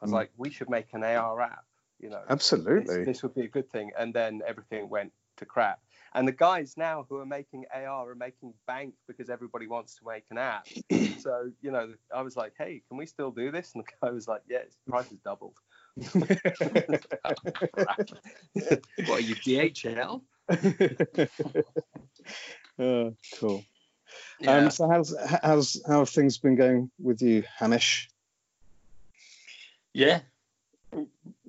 [0.00, 0.14] I was Mm.
[0.14, 1.64] like, we should make an AR app.
[1.98, 2.84] You know, Absolutely.
[2.98, 3.90] this, this would be a good thing.
[3.98, 5.80] And then everything went to crap.
[6.14, 10.02] And the guys now who are making AR are making bank because everybody wants to
[10.06, 10.68] make an app.
[11.18, 13.72] so, you know, I was like, hey, can we still do this?
[13.74, 15.56] And the guy was like, yeah, price has doubled.
[16.12, 16.30] what
[19.08, 20.20] are you, DHL?
[22.78, 23.64] oh, cool.
[24.46, 28.08] Um, so how's how's how have things been going with you, Hamish?
[29.92, 30.20] Yeah.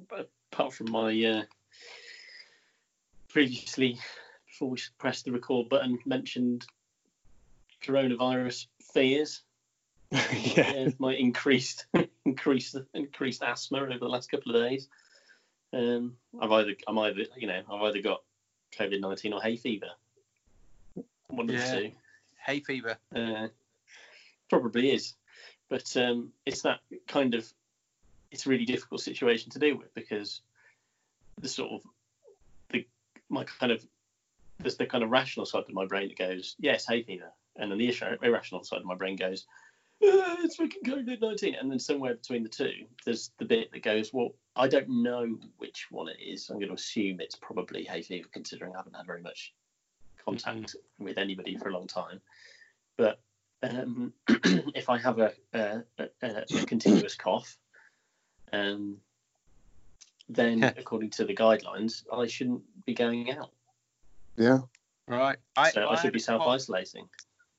[0.10, 1.44] But apart from my uh,
[3.30, 4.00] previously,
[4.56, 6.66] before we pressed the record button, mentioned
[7.84, 9.42] coronavirus fears.
[10.12, 10.88] yeah.
[10.98, 11.88] my increased
[12.26, 14.88] increased increased asthma over the last couple of days.
[15.74, 18.22] Um, I've either I'm either you know I've either got
[18.80, 19.90] COVID nineteen or hay fever.
[21.28, 21.92] One of the two.
[22.46, 22.96] Hay fever.
[23.14, 23.48] Uh,
[24.50, 25.16] probably is,
[25.68, 27.52] but um, it's that kind of
[28.32, 30.40] it's a really difficult situation to deal with because
[31.42, 31.82] the sort of
[32.72, 32.88] the
[33.28, 33.86] my kind of
[34.66, 37.72] there's the kind of rational side of my brain that goes yes hay fever, and
[37.72, 39.46] then the irra- irrational side of my brain goes
[40.04, 43.84] "Ah, it's fucking COVID nineteen, and then somewhere between the two there's the bit that
[43.84, 46.50] goes well I don't know which one it is.
[46.50, 49.54] I'm going to assume it's probably hay fever considering I haven't had very much
[50.24, 52.22] contact with anybody for a long time.
[52.98, 53.20] But
[53.62, 57.58] um, if I have a, a, a, a continuous cough,
[58.54, 58.98] um,
[60.30, 63.52] then according to the guidelines, I shouldn't be going out.
[64.38, 64.60] Yeah.
[65.08, 65.38] Right.
[65.56, 67.08] I, so I, had should be self isolating.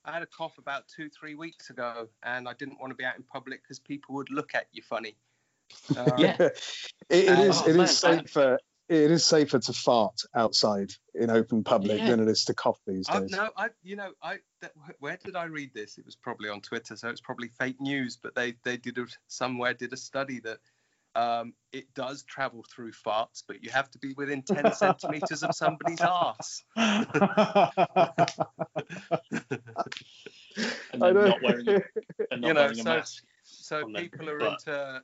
[0.05, 3.05] I had a cough about two, three weeks ago, and I didn't want to be
[3.05, 5.17] out in public because people would look at you funny.
[5.97, 6.37] Uh, Yeah.
[6.39, 6.55] it,
[7.11, 8.59] it Oh, is it man, is that- safer
[8.89, 12.11] it is safer to fart outside in open public Yeah.
[12.11, 13.31] than it is to cough these I, days.
[13.33, 15.99] no, I, you know, I, that, where did I read this?
[15.99, 18.17] It was probably on Twitter, so it's probably fake news.
[18.17, 20.59] But they, they did a, somewhere did a study that
[21.16, 25.55] um, it does travel through farts, but you have to be within ten centimeters of
[25.55, 26.62] somebody's ass.
[30.92, 31.83] And then not wearing, a-
[32.31, 33.24] and not You know, wearing a so- mask.
[33.44, 34.59] So On their people are butt.
[34.66, 35.02] into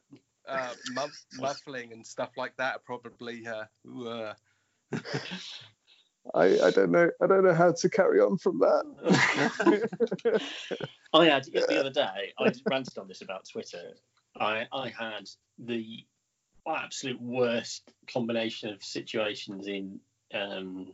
[0.48, 2.77] uh, muff, muffling and stuff like that.
[2.77, 4.35] Are probably, uh, ooh, uh,
[6.35, 10.40] I, I don't know I don't know how to carry on from that.
[11.12, 12.33] I had the other day.
[12.38, 13.94] I ranted on this about Twitter.
[14.38, 16.05] I I had the
[16.66, 20.01] absolute worst combination of situations in
[20.33, 20.92] um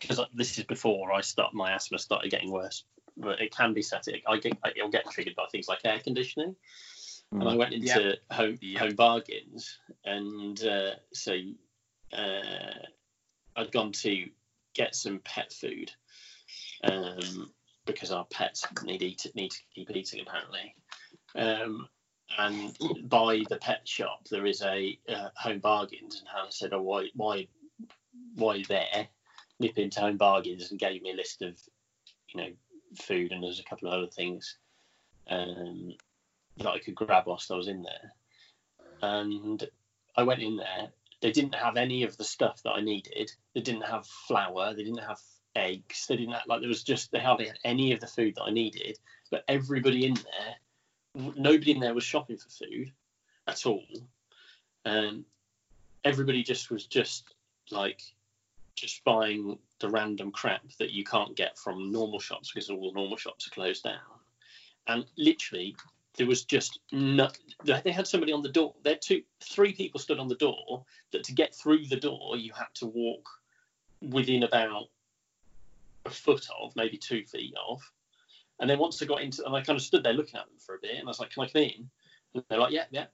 [0.00, 2.84] because this is before I start my asthma started getting worse,
[3.16, 4.22] but it can be static.
[4.28, 6.56] I get it'll get triggered by things like air conditioning.
[7.32, 8.80] And I went into home Yep.
[8.80, 11.34] home bargains, and uh, so
[12.12, 12.74] uh,
[13.56, 14.28] I'd gone to
[14.74, 15.92] get some pet food
[16.84, 17.50] um,
[17.84, 20.74] because our pets need eat need to keep eating apparently.
[21.34, 21.88] Um,
[22.38, 26.82] and by the pet shop there is a uh, home bargains, and Hannah said, "Oh,
[26.82, 27.48] why why
[28.34, 29.08] why there?"
[29.58, 31.58] Nip into home bargains and gave me a list of
[32.34, 32.50] you know
[33.00, 34.56] food, and there's a couple of other things.
[35.28, 35.94] Um,
[36.58, 38.12] that I could grab whilst I was in there.
[39.02, 39.62] And
[40.16, 40.88] I went in there.
[41.20, 43.30] They didn't have any of the stuff that I needed.
[43.54, 44.74] They didn't have flour.
[44.74, 45.20] They didn't have
[45.54, 46.06] eggs.
[46.06, 48.44] They didn't have, like, there was just, they hardly had any of the food that
[48.44, 48.98] I needed.
[49.30, 50.56] But everybody in there,
[51.16, 52.92] nobody in there was shopping for food
[53.46, 53.84] at all.
[54.84, 55.24] Um,
[56.04, 57.34] everybody just was just
[57.70, 58.00] like
[58.76, 63.00] just buying the random crap that you can't get from normal shops because all the
[63.00, 63.98] normal shops are closed down.
[64.86, 65.74] And literally,
[66.16, 67.30] there was just no.
[67.64, 68.74] They had somebody on the door.
[68.82, 70.84] There two, three people stood on the door.
[71.12, 73.28] That to get through the door, you had to walk
[74.00, 74.88] within about
[76.04, 77.80] a foot of, maybe two feet of.
[78.58, 80.58] And then once I got into, and I kind of stood there looking at them
[80.58, 81.90] for a bit, and I was like, "Can I come in?"
[82.34, 83.06] And they're like, "Yeah, yeah."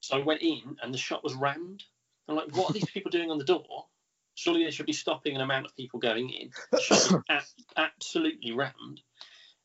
[0.00, 1.84] So I went in, and the shop was rammed.
[2.28, 3.86] I'm like, "What are these people doing on the door?"
[4.34, 6.50] Surely they should be stopping an amount of people going in.
[6.70, 9.02] The shop was a- absolutely rammed.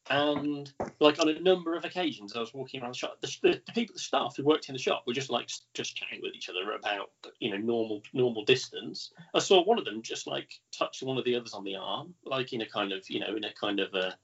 [0.10, 3.18] And like on a number of occasions, I was walking around the shop.
[3.22, 5.96] The, the, the people, the staff who worked in the shop, were just like just
[5.96, 9.12] chatting with each other about you know normal normal distance.
[9.34, 12.14] I saw one of them just like touch one of the others on the arm,
[12.24, 14.16] like in a kind of you know in a kind of a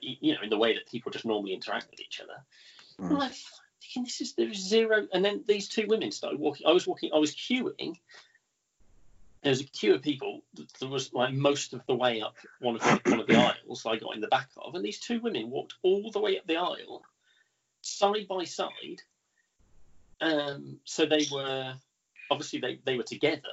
[0.00, 2.44] you know in the way that people just normally interact with each other.
[2.98, 3.18] I'm Mm.
[3.18, 3.32] like,
[3.82, 5.06] thinking this is there's zero.
[5.12, 6.66] And then these two women started walking.
[6.66, 7.10] I was walking.
[7.14, 7.96] I was queuing.
[9.42, 12.36] There was a queue of people that that was like most of the way up
[12.60, 13.34] one of the, one of the
[13.66, 16.38] aisles I got in the back of, and these two women walked all the way
[16.38, 17.02] up the aisle,
[17.80, 19.02] side by side.
[20.20, 21.74] Um, so they were
[22.30, 23.52] obviously they, they were together,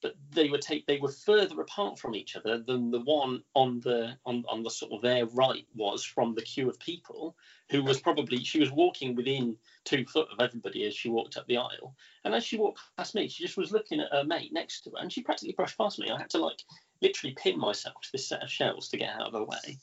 [0.00, 3.80] but they were take they were further apart from each other than the one on
[3.80, 7.36] the on, on the sort of their right was from the queue of people
[7.70, 11.46] who was probably she was walking within two foot of everybody as she walked up
[11.46, 11.94] the aisle.
[12.24, 14.90] And as she walked past me, she just was looking at her mate next to
[14.90, 16.10] her, and she practically brushed past me.
[16.10, 16.62] I had to like
[17.02, 19.78] literally pin myself to this set of shelves to get out of her way.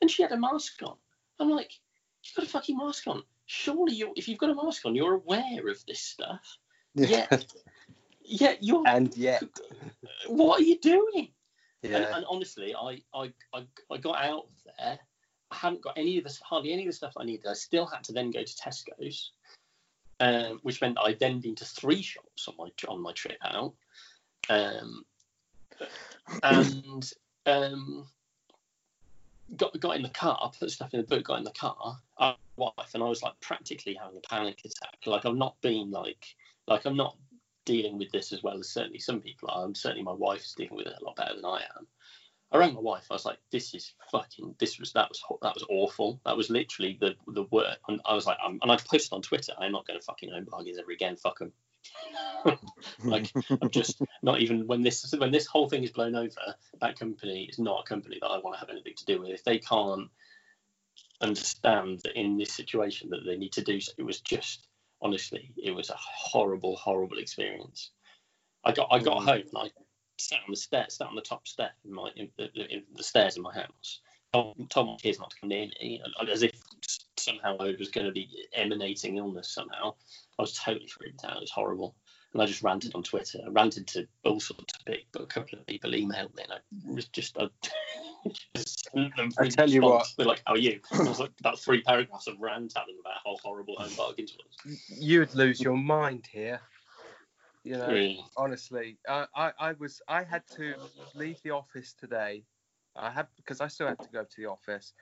[0.00, 0.96] And she had a mask on.
[1.38, 1.72] I'm like,
[2.22, 3.22] you've got a fucking mask on.
[3.46, 6.58] Surely you, if you've got a mask on, you're aware of this stuff.
[6.94, 7.26] Yeah.
[7.30, 7.38] Yeah.
[8.24, 8.86] Yeah, you're.
[8.86, 9.42] And yet,
[10.26, 11.28] What are you doing?
[11.82, 14.98] And, yeah, and honestly, I, I, I, I got out of there.
[15.50, 17.46] I hadn't got any of this, hardly any of the stuff I needed.
[17.46, 19.32] I still had to then go to Tesco's,
[20.20, 23.38] um, which meant that I'd then been to three shops on my on my trip
[23.44, 23.74] out.
[24.48, 25.04] Um,
[26.42, 27.12] and
[27.46, 28.06] um,
[29.56, 32.34] got got in the car, put stuff in the boot, got in the car, uh,
[32.56, 34.98] wife, and I was like practically having a panic attack.
[35.06, 36.34] Like I've not been like
[36.66, 37.16] like I'm not
[37.64, 39.64] dealing with this as well as certainly some people are.
[39.64, 41.86] And certainly my wife is dealing with it a lot better than I am.
[42.52, 43.06] I rang my wife.
[43.10, 44.54] I was like, "This is fucking.
[44.60, 46.20] This was that was that was awful.
[46.24, 49.22] That was literally the the word." And I was like, um, and I posted on
[49.22, 51.16] Twitter, "I'm not going to fucking own bargains ever again.
[51.16, 51.52] Fuck them."
[53.04, 56.54] like I'm just not even when this when this whole thing is blown over.
[56.80, 59.30] That company is not a company that I want to have anything to do with.
[59.30, 60.08] If they can't
[61.20, 64.68] understand that in this situation that they need to do so, it was just
[65.04, 67.90] honestly, it was a horrible, horrible experience.
[68.64, 69.24] I got I got Mm.
[69.26, 69.70] home and I
[70.18, 73.04] sat on the stairs, sat on the top step in my in the, in the
[73.04, 74.00] stairs in my house.
[74.32, 76.52] Told, told my kids not to come near me, as if
[77.18, 79.94] somehow I was going to be emanating illness somehow.
[80.38, 81.36] I was totally freaked out.
[81.36, 81.94] It was horrible,
[82.32, 83.38] and I just ranted on Twitter.
[83.46, 85.04] I ranted to all sorts of people.
[85.12, 86.58] But a couple of people emailed me, and I
[86.94, 87.38] was just.
[87.38, 88.03] I, just sent them
[89.38, 90.14] I tell you response.
[90.14, 92.96] They're like, "How are you?" I was like about three paragraphs of rant at them
[93.00, 94.78] about how horrible home bargains was.
[94.98, 96.60] you would lose your mind here.
[97.64, 98.24] You know, Really.
[98.36, 100.74] honestly, I, I, I was, I had to
[101.14, 102.44] leave the office today.
[102.94, 104.92] I have because I still have to go to the office,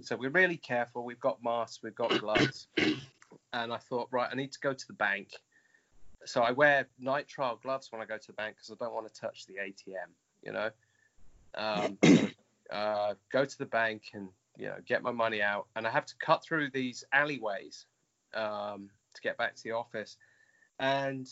[0.00, 1.04] so we're really careful.
[1.04, 2.68] We've got masks, we've got gloves,
[3.52, 5.28] and I thought, right, I need to go to the bank.
[6.24, 9.12] So I wear nitrile gloves when I go to the bank because I don't want
[9.12, 10.12] to touch the ATM.
[10.42, 10.70] You know,
[11.56, 11.98] um,
[12.72, 16.06] uh, go to the bank and you know get my money out, and I have
[16.06, 17.86] to cut through these alleyways
[18.34, 20.16] um, to get back to the office.
[20.78, 21.28] And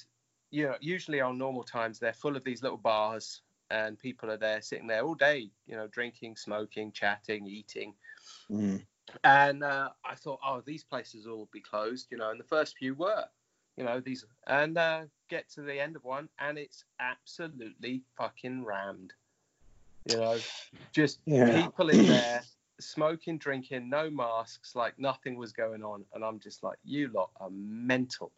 [0.51, 4.37] you know, usually on normal times they're full of these little bars, and people are
[4.37, 7.95] there sitting there all day, you know, drinking, smoking, chatting, eating.
[8.51, 8.85] Mm.
[9.25, 12.77] And uh, I thought, oh, these places will be closed, you know, and the first
[12.77, 13.25] few were,
[13.77, 18.65] you know, these, and uh, get to the end of one, and it's absolutely fucking
[18.65, 19.13] rammed.
[20.07, 20.39] You know,
[20.93, 21.53] just Yeah.
[21.53, 22.43] people in there
[22.81, 27.31] smoking, drinking, no masks, like nothing was going on, and I'm just like, you lot
[27.37, 28.33] are mental.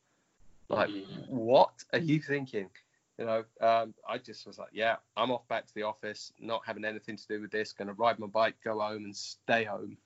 [0.69, 1.29] Like, Mm.
[1.29, 2.71] what are you thinking?
[3.19, 6.63] You know, um, I just was like, yeah, I'm off back to the office, not
[6.67, 7.73] having anything to do with this.
[7.73, 9.99] Going to ride my bike, go home, and stay home.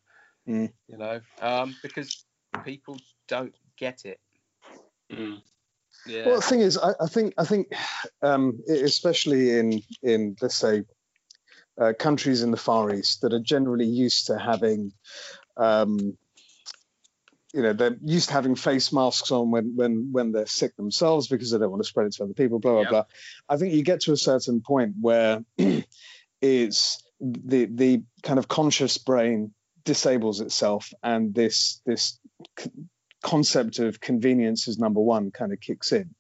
[0.46, 0.72] Mm.
[0.88, 2.24] You know, um, because
[2.64, 4.20] people don't get it.
[5.11, 5.40] Mm.
[6.04, 6.26] Yeah.
[6.26, 7.72] Well, the thing is, I, I think I think,
[8.22, 10.84] um, especially in in let's say
[11.81, 14.93] uh, countries in the Far East that are generally used to having,
[15.57, 16.16] um,
[17.55, 21.29] you know, they're used to having face masks on when when when they're sick themselves
[21.29, 22.59] because they don't want to spread it to other people.
[22.59, 22.89] Blah blah Yeah.
[22.91, 23.05] blah.
[23.49, 25.45] I think you get to a certain point where
[26.41, 29.53] it's the the kind of conscious brain
[29.85, 32.18] disables itself and this this
[32.59, 32.70] c-
[33.22, 36.14] concept of convenience is number one kind of kicks in.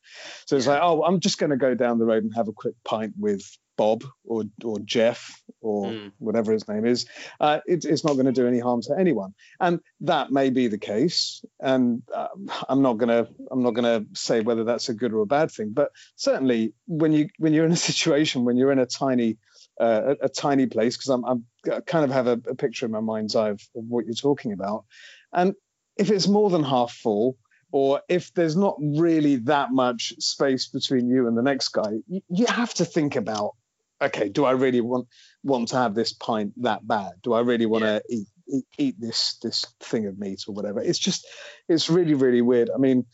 [0.46, 2.52] So it's like, oh, I'm just going to go down the road and have a
[2.52, 3.42] quick pint with
[3.76, 6.12] Bob or or Jeff or Mm.
[6.18, 7.06] whatever his name is.
[7.40, 10.68] Uh, it, it's not going to do any harm to anyone, and that may be
[10.68, 11.44] the case.
[11.60, 15.12] And um, I'm not going to I'm not going to say whether that's a good
[15.12, 15.72] or a bad thing.
[15.72, 19.38] But certainly, when you when you're in a situation when you're in a tiny
[19.80, 22.86] uh, a, a tiny place, because I'm, I'm I kind of have a, a picture
[22.86, 24.84] in my mind's eye of, of what you're talking about,
[25.32, 25.54] and
[25.96, 27.36] if it's more than half full
[27.72, 32.46] or if there's not really that much space between you and the next guy you
[32.46, 33.52] have to think about
[34.00, 35.06] okay do i really want
[35.46, 37.12] want to have this pint that bad?
[37.22, 40.80] Do i really want to eat, eat eat this this thing of meat or whatever?
[40.80, 41.26] It's just
[41.68, 42.70] it's really really weird.
[42.74, 43.06] I mean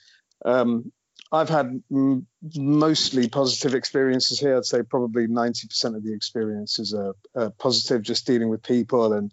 [0.45, 0.91] um
[1.33, 2.27] I've had m-
[2.57, 4.57] mostly positive experiences here.
[4.57, 9.33] I'd say probably 90% of the experiences are, are positive, just dealing with people and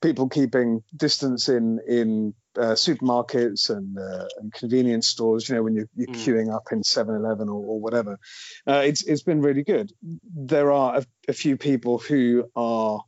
[0.00, 5.48] people keeping distance in in uh, supermarkets and, uh, and convenience stores.
[5.48, 6.14] You know, when you're, you're Mm.
[6.14, 8.18] queuing up in 7-Eleven or, or whatever,
[8.66, 9.90] uh, it's it's been really good.
[10.34, 13.00] There are a, a few people who are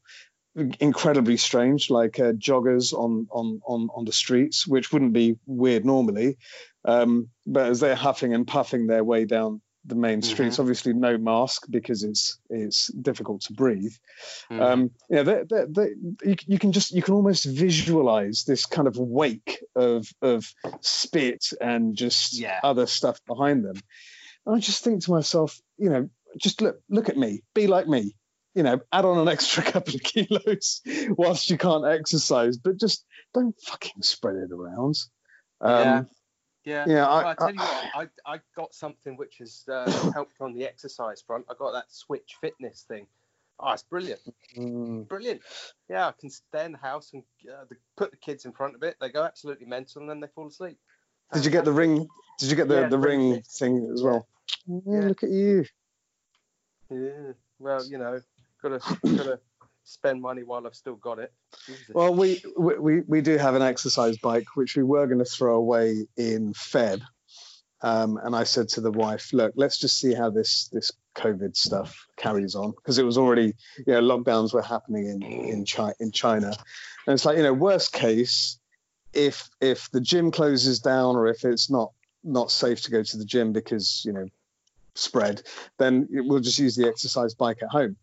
[0.80, 5.84] incredibly strange, like uh, joggers on on on on the streets, which wouldn't be weird
[5.84, 6.38] normally.
[6.84, 11.18] Um, but as they're huffing and puffing their way down the main streets, obviously no
[11.18, 13.92] mask because it's it's difficult to breathe.
[14.50, 14.60] Mm.
[14.62, 15.88] Um, yeah, they, they, they,
[16.30, 21.46] you, you can just you can almost visualize this kind of wake of of spit
[21.60, 22.60] and just Yeah.
[22.62, 23.76] other stuff behind them.
[24.46, 26.08] And I just think to myself, you know,
[26.38, 28.14] just look look at me, be like me.
[28.54, 30.80] You know, add on an extra couple of kilos
[31.10, 33.04] whilst you can't exercise, but just
[33.34, 34.94] don't fucking spread it around.
[35.60, 36.02] Um, Yeah.
[36.64, 40.10] Yeah, I, Well, I tell you I- what, I, I got something which has uh,
[40.12, 41.44] helped on the exercise front.
[41.50, 43.06] I got that Switch Fitness thing.
[43.60, 44.20] Oh, it's brilliant,
[44.56, 45.40] Mm, brilliant.
[45.88, 48.74] Yeah, I can stay in the house and uh, the, put the kids in front
[48.74, 48.96] of it.
[49.00, 50.76] They go absolutely mental and then they fall asleep.
[51.32, 52.08] did you get the ring?
[52.40, 53.46] Did you get the, Yeah, the ring fit.
[53.46, 54.26] thing as well?
[54.66, 55.08] Yeah, Yeah.
[55.08, 55.64] Look at you.
[56.90, 57.32] Yeah.
[57.58, 58.20] Well, you know,
[58.62, 58.80] gotta
[59.16, 59.40] gotta
[59.84, 61.32] spend money while I've still got it.
[61.66, 61.94] Jesus.
[61.94, 65.56] Well, we, we we do have an exercise bike which we were going to throw
[65.56, 67.00] away in Feb,
[67.82, 71.56] um, and I said to the wife, "Look, let's just see how this this COVID
[71.56, 73.54] stuff carries on because it was already
[73.86, 76.48] you know lockdowns were happening in in China in China,
[77.06, 78.58] and it's like you know worst case
[79.12, 81.92] if if the gym closes down or if it's not
[82.24, 84.26] not safe to go to the gym because you know
[84.94, 85.42] spread,
[85.78, 87.96] then we'll just use the exercise bike at home."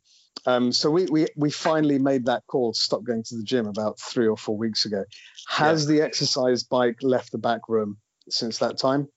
[0.45, 3.67] Um, so we, we we finally made that call to stop going to the gym
[3.67, 5.03] about three or four weeks ago.
[5.47, 7.97] Has the exercise bike left the back room
[8.29, 9.07] since that time?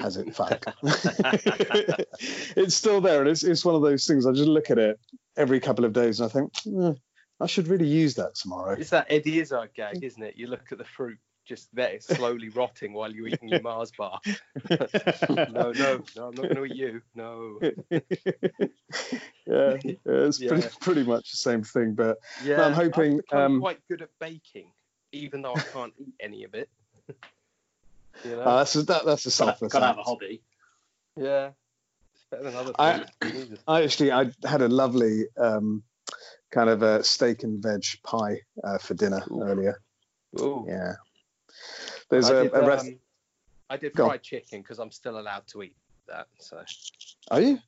[0.00, 0.34] Has it?
[0.34, 0.64] Fuck.
[2.56, 4.26] it's still there, and it's it's one of those things.
[4.26, 5.00] I just look at it
[5.36, 6.92] every couple of days, and I think "Eh,
[7.40, 8.76] I should really use that tomorrow.
[8.78, 10.34] It's that Eddie Izzard gag, isn't it?
[10.36, 11.18] You look at the fruit
[11.48, 14.20] just there, slowly rotting while you're eating your Mars bar.
[15.28, 17.02] No, no, no, I'm not going to eat you.
[17.14, 17.58] No.
[17.90, 20.48] yeah, yeah, it's Yeah.
[20.48, 24.10] pretty pretty much the same thing, but Yeah, I'm hoping, I'm um, quite good at
[24.20, 24.70] baking,
[25.12, 26.68] even though I can't eat any of it.
[28.24, 28.42] you know?
[28.42, 30.42] uh, that's a, that, that's a Gotta, selfless gotta have a hobby.
[31.16, 31.50] yeah,
[32.14, 33.46] it's better than other I- things.
[33.48, 33.60] Jesus.
[33.66, 35.82] I actually I had a lovely um,
[36.50, 39.80] kind of a steak and veg pie uh, for dinner earlier.
[40.38, 40.66] Ooh.
[40.68, 40.94] Yeah,
[42.10, 42.86] there's a, did, a rest.
[42.86, 42.98] um,
[43.70, 44.10] I did Go on.
[44.10, 46.26] fried chicken because I'm still allowed to eat that.
[46.38, 46.62] So
[47.30, 47.58] Are you?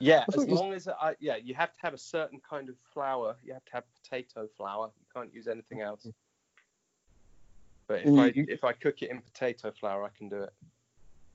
[0.00, 3.36] yeah, as long as I yeah, you have to have a certain kind of flour.
[3.44, 4.90] You have to have potato flour.
[5.00, 6.06] You can't use anything else.
[7.88, 10.42] But if you- I you- if I cook it in potato flour, I can do
[10.42, 10.52] it.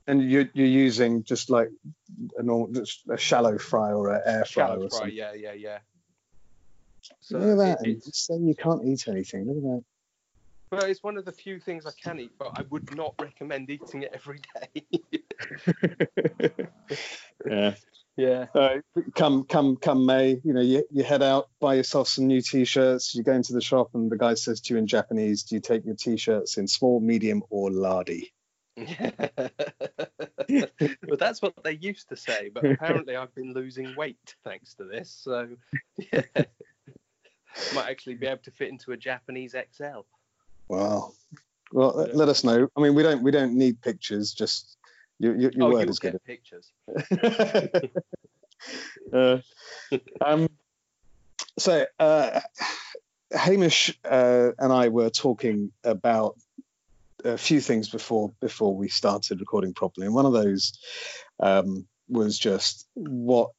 [0.08, 1.70] And you're you're using just like
[2.38, 5.16] a normal, just a shallow fry or an air fryer Shallow or fry, something.
[5.16, 5.80] yeah, yeah, yeah.
[7.20, 7.88] So Look at that.
[7.88, 9.46] it- say you can't eat anything.
[9.48, 9.84] Look at
[10.74, 13.70] well, it's one of the few things I can eat, but I would not recommend
[13.70, 14.84] eating it every day.
[17.48, 17.76] yeah.
[18.18, 18.78] yeah.
[19.16, 23.14] Come come come May, you know, you, you head out, buy yourself some new t-shirts.
[23.14, 25.62] You go into the shop, and the guy says to you in Japanese, "Do you
[25.62, 28.34] take your t-shirts in small, medium, or lardy?"
[28.78, 29.48] well,
[31.20, 35.16] that's what they used to say, but apparently I've been losing weight thanks to this.
[35.24, 35.50] So,
[36.12, 36.24] yeah.
[37.76, 40.02] might actually be able to fit into a Japanese XL.
[40.68, 41.14] Wow.
[41.72, 42.16] Well, let- Yeah.
[42.16, 42.68] let us know.
[42.76, 44.34] I mean, we don't we don't need pictures.
[44.34, 44.78] Just
[45.20, 46.14] your your, your oh, word is good.
[46.14, 46.72] get pictures.
[49.14, 49.40] uh,
[50.22, 50.50] um,
[51.58, 52.40] so uh,
[53.32, 56.38] Hamish uh, and I were talking about
[57.24, 60.78] a few things before before we started recording properly, and one of those
[61.40, 63.52] um, was just what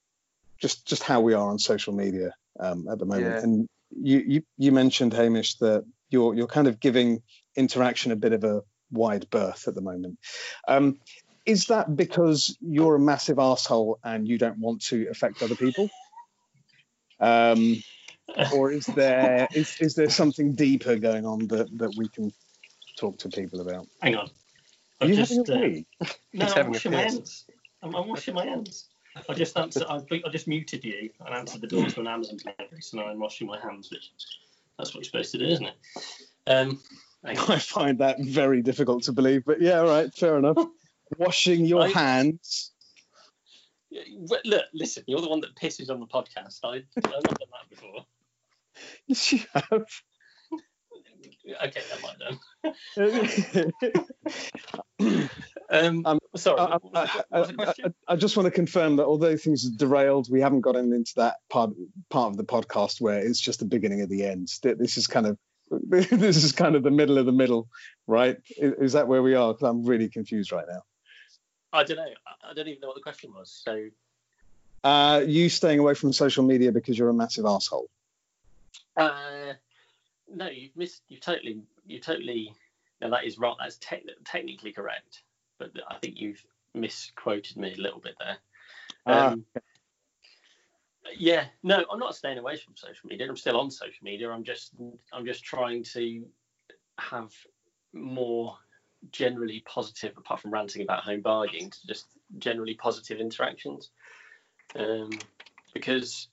[0.59, 3.37] just just how we are on social media um, at the moment.
[3.37, 3.43] Yeah.
[3.43, 5.85] And you, you you mentioned Hamish that
[6.15, 7.23] you're you're kind of giving
[7.57, 10.19] interaction a bit of a wide berth at the moment.
[10.67, 10.99] Um,
[11.45, 15.91] is that because you're a massive asshole and you don't want to affect other people?
[17.21, 17.83] Um,
[18.55, 22.33] or is there is, is there something deeper going on that, that we can
[22.97, 23.87] talk to people about?
[24.01, 24.31] Hang on.
[25.01, 27.45] I've you just, having uh, no, I'm washing my hands.
[27.83, 28.89] I'm, I'm washing my hands.
[29.29, 29.85] I just answered.
[29.89, 33.07] I, I just muted you and answered the door to an Amazon delivery, so now
[33.07, 34.11] I'm washing my hands, which
[34.79, 35.75] that's what you're supposed to do, isn't it?
[36.47, 36.81] Um.
[37.25, 40.59] I find that very difficult to believe, but yeah, all right, fair enough.
[41.19, 42.71] Washing your I- hands.
[44.45, 46.59] Look, listen, you're the one that pisses on the podcast.
[46.65, 48.05] I, I've not done that before.
[49.07, 49.71] Yes, you have.
[51.63, 52.19] Okay, that might
[55.19, 55.31] done.
[55.75, 58.47] Um, Um, sorry, I, what was, the- what was the I- I- I just want
[58.47, 61.71] to confirm that although things are derailed, we haven't gotten into that part
[62.11, 64.49] part of the podcast where it's just the beginning of the end.
[64.63, 65.39] This is kind of
[65.71, 67.69] this is kind of the middle of the middle,
[68.07, 68.39] right?
[68.57, 69.53] Is, is that where we are?
[69.53, 70.83] Because I'm really confused right now.
[71.73, 72.07] I don't know.
[72.49, 73.51] I, don't even know what the question was.
[73.65, 73.89] So,
[74.85, 77.89] Uh, you staying away from social media because you're a massive asshole.
[78.97, 79.55] uh,
[80.33, 81.03] no, you've missed.
[81.09, 82.55] You totally, you totally.
[83.01, 83.55] No, that is right.
[83.59, 85.23] That's te- technically correct,
[85.59, 86.45] but I think you've
[86.75, 88.37] misquoted me a little bit there.
[89.07, 89.45] Ah, Um,
[91.17, 93.29] yeah, no, I'm not staying away from social media.
[93.29, 94.31] I'm still on social media.
[94.31, 94.73] I'm just,
[95.13, 96.25] I'm just trying to
[96.99, 97.33] have
[97.93, 98.57] more
[99.11, 102.07] generally positive, apart from ranting about home bargaining, to just
[102.39, 103.91] generally positive interactions.
[104.77, 105.11] Um,
[105.75, 106.29] because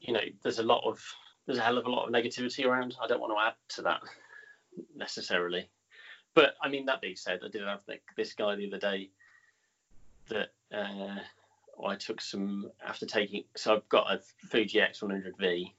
[0.00, 1.02] you know, there's a lot of,
[1.46, 2.96] there's a hell of a lot of negativity around.
[3.02, 4.00] I don't want to add to that
[4.94, 5.68] necessarily.
[6.34, 7.80] But I mean, that being said, I did have
[8.16, 9.10] this guy the other day
[10.28, 11.18] that uh,
[11.86, 13.44] I took some after taking.
[13.56, 15.72] So I've got a Fuji X100V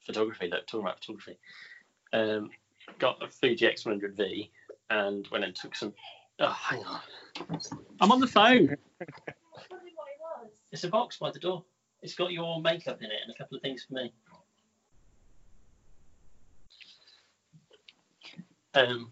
[0.00, 0.48] photography.
[0.48, 1.38] Look, talking about photography.
[2.12, 2.50] Um,
[2.98, 4.50] got a Fuji X100V
[4.90, 5.92] and went and took some.
[6.40, 7.00] Oh, hang on.
[8.00, 8.76] I'm on the phone.
[10.72, 11.64] It's a box by the door.
[12.02, 14.12] It's got your makeup in it and a couple of things for me.
[18.74, 19.10] Um,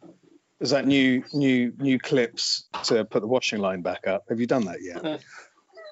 [0.60, 4.24] Is that new new new clips to put the washing line back up?
[4.28, 5.22] Have you done that yet?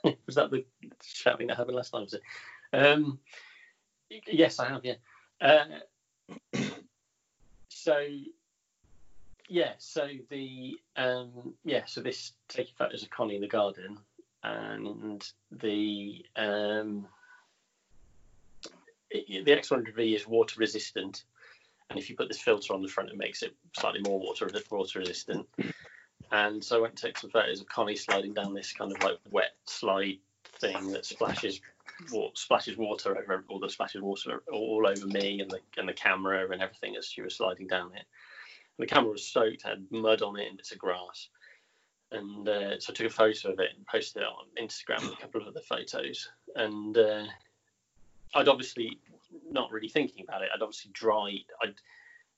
[0.27, 0.65] was that the
[1.03, 2.03] shouting that happened last time?
[2.03, 2.23] Was it?
[2.73, 3.19] Um,
[4.27, 4.85] yes, I have.
[4.85, 4.95] Yeah.
[5.41, 5.65] Uh,
[7.69, 8.07] so,
[9.49, 9.73] yeah.
[9.79, 11.83] So the um, yeah.
[11.87, 13.99] So this taking photos of Connie in the garden,
[14.43, 17.07] and the um,
[19.11, 21.25] the X100V is water resistant,
[21.91, 24.51] and if you put this filter on the front, it makes it slightly more water
[24.71, 25.47] water resistant.
[26.33, 29.03] And so I went to take some photos of Connie sliding down this kind of
[29.03, 31.61] like wet slide thing that splashes
[32.35, 36.51] splashes water over all the splashes water all over me and the and the camera
[36.51, 38.05] and everything as she was sliding down it.
[38.77, 41.29] And the camera was soaked, had mud on it and bits of grass.
[42.11, 45.19] And uh, so I took a photo of it and posted it on Instagram with
[45.19, 46.29] a couple of other photos.
[46.55, 47.25] And uh,
[48.35, 48.99] I'd obviously
[49.51, 50.51] not really thinking about it.
[50.55, 51.45] I'd obviously dried.
[51.63, 51.75] I'd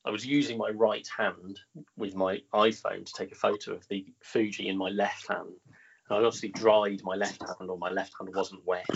[0.06, 1.58] I was using my right hand
[1.96, 5.50] with my iPhone to take a photo of the Fuji in my left hand.
[6.08, 8.86] And I obviously dried my left hand, or my left hand wasn't wet.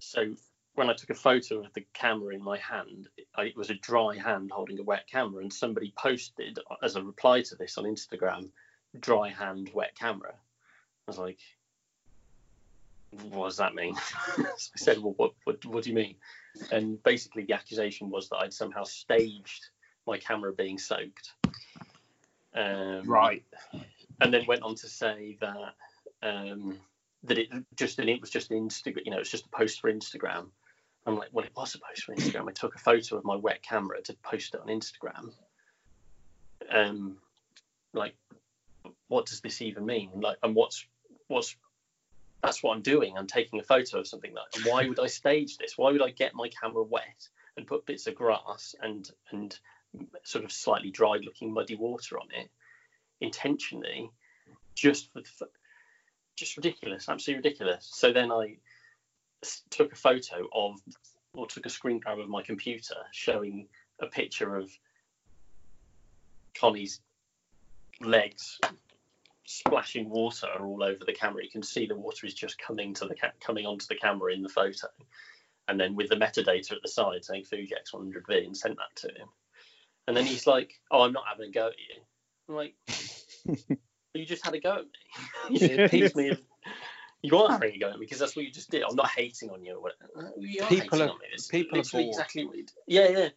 [0.00, 0.34] So
[0.74, 3.06] when I took a photo of the camera in my hand,
[3.36, 5.42] I, it was a dry hand holding a wet camera.
[5.42, 8.48] And somebody posted as a reply to this on Instagram,
[8.98, 10.34] dry hand, wet camera.
[10.34, 11.38] I was like,
[13.10, 13.94] what does that mean?
[13.94, 16.16] so I said, well, what, what, what do you mean?
[16.72, 19.66] And basically, the accusation was that I'd somehow staged
[20.06, 21.32] my camera being soaked.
[22.54, 23.44] Um, Right.
[24.20, 25.74] and then went on to say that
[26.22, 26.78] um,
[27.24, 29.92] that it just it was just an Instagram, you know, it's just a post for
[29.92, 30.46] Instagram.
[31.04, 32.48] I'm like, well, it was a post for Instagram.
[32.48, 35.32] I took a photo of my wet camera to post it on Instagram.
[36.70, 37.18] Um,
[37.92, 38.16] like,
[39.08, 40.10] what does this even mean?
[40.16, 40.84] Like, and what's
[41.28, 41.54] what's
[42.46, 43.18] that's what I'm doing.
[43.18, 44.70] I'm taking a photo of something that.
[44.70, 45.76] Why would I stage this?
[45.76, 49.58] Why would I get my camera wet and put bits of grass and and
[50.22, 52.50] sort of slightly dried looking muddy water on it
[53.20, 54.10] intentionally
[54.74, 55.48] just for
[56.36, 58.56] just ridiculous absolutely ridiculous so then I
[59.70, 60.78] took a photo of
[61.32, 63.68] or took a screen grab of my computer showing
[64.00, 64.70] a picture of
[66.54, 67.00] connie's
[68.02, 68.60] legs
[69.46, 73.06] splashing water all over the camera you can see the water is just coming to
[73.06, 74.88] the ca- coming onto the camera in the photo
[75.68, 79.08] and then with the metadata at the side saying Fuji X100V and sent that to
[79.08, 79.28] him
[80.08, 82.00] and then he's like, "Oh, I'm not having a go at you."
[82.48, 82.74] I'm like,
[84.14, 85.58] "You just had a go at me.
[85.68, 86.40] you accused me of.
[87.22, 88.84] You are having a go at me because that's what you just did.
[88.88, 89.74] I'm not hating on you.
[89.76, 90.32] or whatever.
[90.38, 91.26] You are People hating are- on me.
[91.32, 92.04] It's people are bored.
[92.06, 92.74] exactly what you did.
[92.86, 93.28] Yeah, yeah.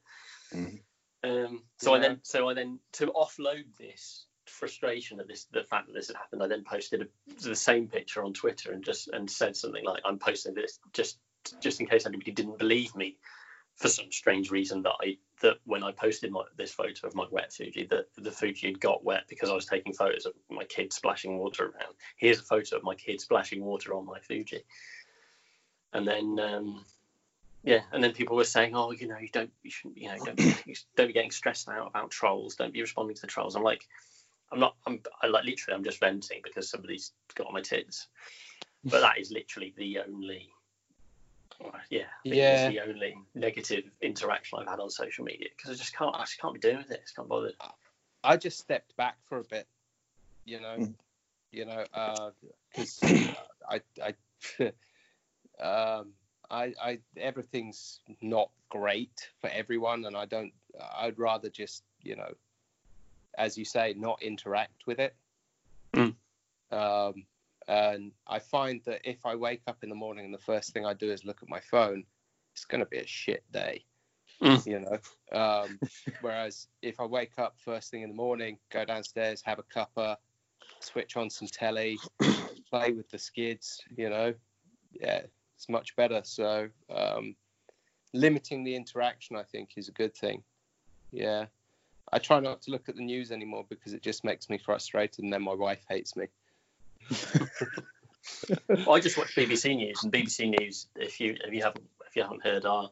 [0.54, 0.80] Mhm.
[1.24, 4.26] Um, so I then, so I then, to offload this
[4.60, 7.88] frustration at this, the fact that this had happened, I then posted a, the same
[7.88, 11.18] picture on Twitter and just and said something like, "I'm posting this just
[11.62, 13.18] just in case anybody didn't believe me
[13.78, 17.26] for some strange reason that I that when I posted my, this photo of my
[17.32, 20.66] wet Fuji, that the Fuji had got wet because I was taking photos of my
[20.66, 21.96] kid splashing water around.
[22.18, 24.64] Here's a photo of my kid splashing water on my Fuji,
[25.94, 26.86] and then." Um,
[27.62, 30.18] yeah, and then people were saying, "Oh, you know, you don't, you shouldn't, you know,
[30.24, 30.38] don't,
[30.96, 32.56] don't be getting stressed out about trolls.
[32.56, 33.86] Don't be responding to the trolls." I'm like,
[34.52, 38.08] I'm not, I'm, I like literally, I'm just venting because somebody's got on my tits.
[38.84, 40.50] But that is literally the only,
[41.90, 42.70] yeah, Yeah.
[42.70, 46.22] it's the only negative interaction I've had on social media because I just can't, I
[46.22, 47.00] just can't be doing with it.
[47.00, 47.52] I just can't bother.
[48.24, 49.68] I just stepped back for a bit,
[50.46, 50.94] you know, Mm.
[51.52, 51.84] you know,
[52.72, 53.02] because
[53.70, 54.14] I, I,
[55.64, 56.14] um,
[56.50, 60.54] I, I, everything's not great for everyone, and I don't.
[60.98, 62.32] I'd rather just, you know,
[63.40, 65.16] as you say, not interact with it.
[65.96, 66.14] Mm.
[66.72, 67.26] Um,
[67.68, 70.86] and I find that if I wake up in the morning and the first thing
[70.86, 72.04] I do is look at my phone,
[72.54, 73.86] it's going to be a shit day.
[74.44, 74.66] Mm.
[74.66, 75.80] You know, um,
[76.22, 80.18] whereas if I wake up first thing in the morning, go downstairs, have a cuppa,
[80.82, 81.98] switch on some telly,
[82.70, 84.34] play with the skids, you know,
[84.92, 85.22] yeah,
[85.56, 86.22] it's much better.
[86.24, 87.36] So um,
[88.14, 90.44] limiting the interaction, I think, is a good thing.
[91.12, 91.46] Yeah.
[92.12, 95.24] I try not to look at the news anymore because it just makes me frustrated,
[95.24, 96.28] and then my wife hates me.
[98.68, 102.16] Well, I just watch BBC News, and BBC News, if you if you haven't if
[102.16, 102.90] you haven't heard, are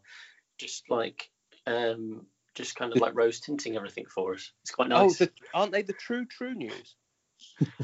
[0.57, 1.30] just like
[1.65, 4.51] um, just kind of like rose tinting everything for us.
[4.63, 5.18] It's quite Oh, nice.
[5.18, 6.95] the, aren't they the true true news?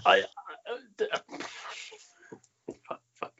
[0.05, 0.23] I,
[0.67, 1.43] I uh, fuck, fuck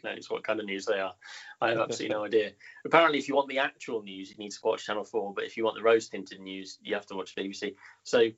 [0.03, 1.13] knows what kind of news they are.
[1.61, 2.51] I have absolutely no idea.
[2.85, 5.33] Apparently, if you want the actual news, you need to watch Channel Four.
[5.33, 7.75] But if you want the rose tinted news, you have to watch BBC.
[8.03, 8.19] So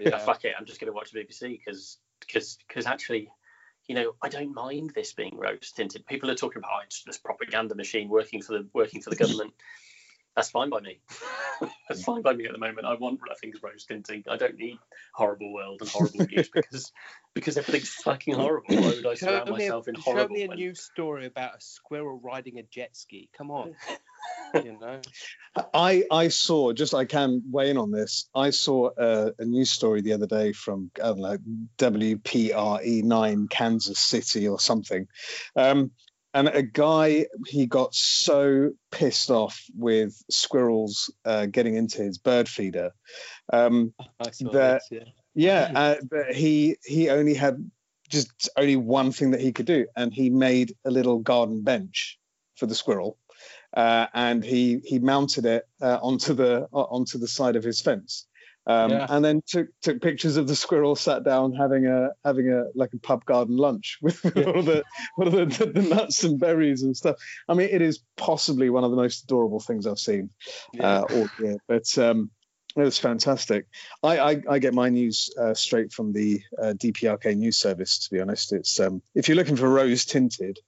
[0.00, 3.30] yeah, fuck it, I'm just going to watch BBC because because because actually,
[3.86, 6.06] you know, I don't mind this being rose tinted.
[6.06, 9.16] People are talking about oh, it's this propaganda machine working for the working for the
[9.16, 9.52] government.
[10.36, 10.98] That's fine by me.
[11.88, 12.86] That's fine by me at the moment.
[12.86, 14.24] I want things rose tinting.
[14.28, 14.78] I don't need
[15.14, 16.92] horrible world and horrible news because
[17.34, 18.74] because everything's fucking horrible.
[18.74, 21.26] Why would I Show surround me, a, myself in show me a when- news story
[21.26, 23.28] about a squirrel riding a jet ski.
[23.36, 23.74] Come on,
[24.54, 25.00] you know.
[25.72, 28.28] I I saw just I can weigh in on this.
[28.34, 31.38] I saw a, a news story the other day from I don't know
[31.78, 35.06] WPRE nine Kansas City or something,
[35.54, 35.92] um,
[36.34, 42.48] and a guy he got so pissed off with squirrels uh, getting into his bird
[42.48, 42.90] feeder.
[43.52, 45.04] Um, That- this, yeah.
[45.34, 47.70] yeah, uh, but he he only had
[48.10, 52.18] just only one thing that he could do, and he made a little garden bench
[52.56, 53.16] for the squirrel,
[53.76, 58.26] uh, and he he mounted it uh, onto the onto the side of his fence,
[58.66, 59.06] um, Yeah.
[59.08, 62.92] and then took took pictures of the squirrel sat down having a having a like
[62.94, 64.84] a pub garden lunch with all the
[65.18, 67.16] all the, the, the nuts and berries and stuff.
[67.48, 70.30] I mean, it is possibly one of the most adorable things I've seen
[70.72, 71.00] Yeah.
[71.00, 71.56] uh, all year.
[71.68, 72.30] But um,
[72.76, 73.66] it was fantastic.
[74.02, 77.98] I, I, I get my news uh, straight from the uh, DPRK news service.
[78.08, 80.58] To be honest, it's um, if you're looking for rose tinted,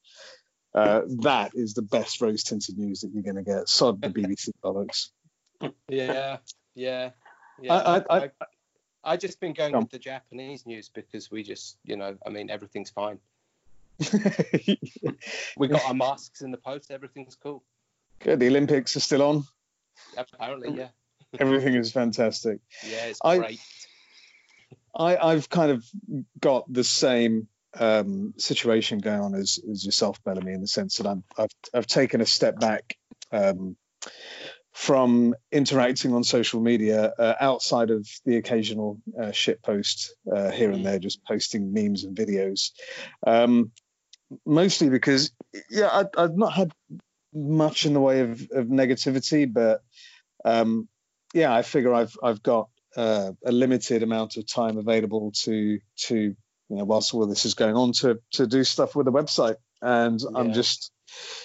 [0.73, 3.69] uh, that is the best rose tinted news that you're going to get.
[3.69, 5.09] Sod the BBC bollocks.
[5.89, 6.37] yeah,
[6.77, 7.11] yeah,
[7.61, 7.75] yeah.
[7.75, 8.31] I- I- I,
[9.05, 12.31] I, just been going Go with the Japanese news because we just, you know, I
[12.31, 13.19] mean, everything's fine.
[15.57, 16.91] We got our masks in the post.
[16.91, 17.63] Everything's cool.
[18.19, 18.41] Good.
[18.41, 19.45] The Olympics are still on.
[20.17, 20.89] Apparently, yeah,
[21.39, 22.61] Everything is fantastic.
[22.87, 23.61] yeah, it's I- great.
[24.99, 25.85] I, I've kind of
[26.41, 27.49] got the same
[27.79, 31.87] um, situation going on as, as yourself, Bellamy, in the sense that I'm, I've, I've
[31.87, 32.97] taken a step back
[33.31, 33.77] um,
[34.77, 40.71] from interacting on social media uh, outside of the occasional uh, shit post uh, here
[40.71, 42.73] and there, just posting memes and videos.
[43.27, 43.73] Um,
[44.45, 45.31] mostly because,
[45.71, 46.73] yeah, I, I've not had
[47.33, 49.81] much in the way of, of negativity, but
[50.45, 50.91] um,
[51.33, 52.69] yeah, I figure I've I've got
[52.99, 56.37] uh, a limited amount of time available to to you
[56.69, 59.57] know whilst all this is going on to to do stuff with the website.
[59.81, 60.91] And i'm just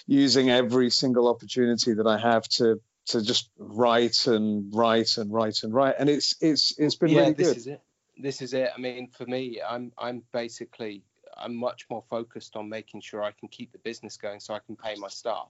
[0.07, 5.63] using every single opportunity that i have to to just write and write and write
[5.63, 7.81] and write and it's it's it's been yeah, really this good is it.
[8.17, 8.69] This is it.
[8.75, 11.03] I mean, for me, I'm I'm basically
[11.37, 14.59] I'm much more focused on making sure I can keep the business going so I
[14.59, 15.49] can pay my staff.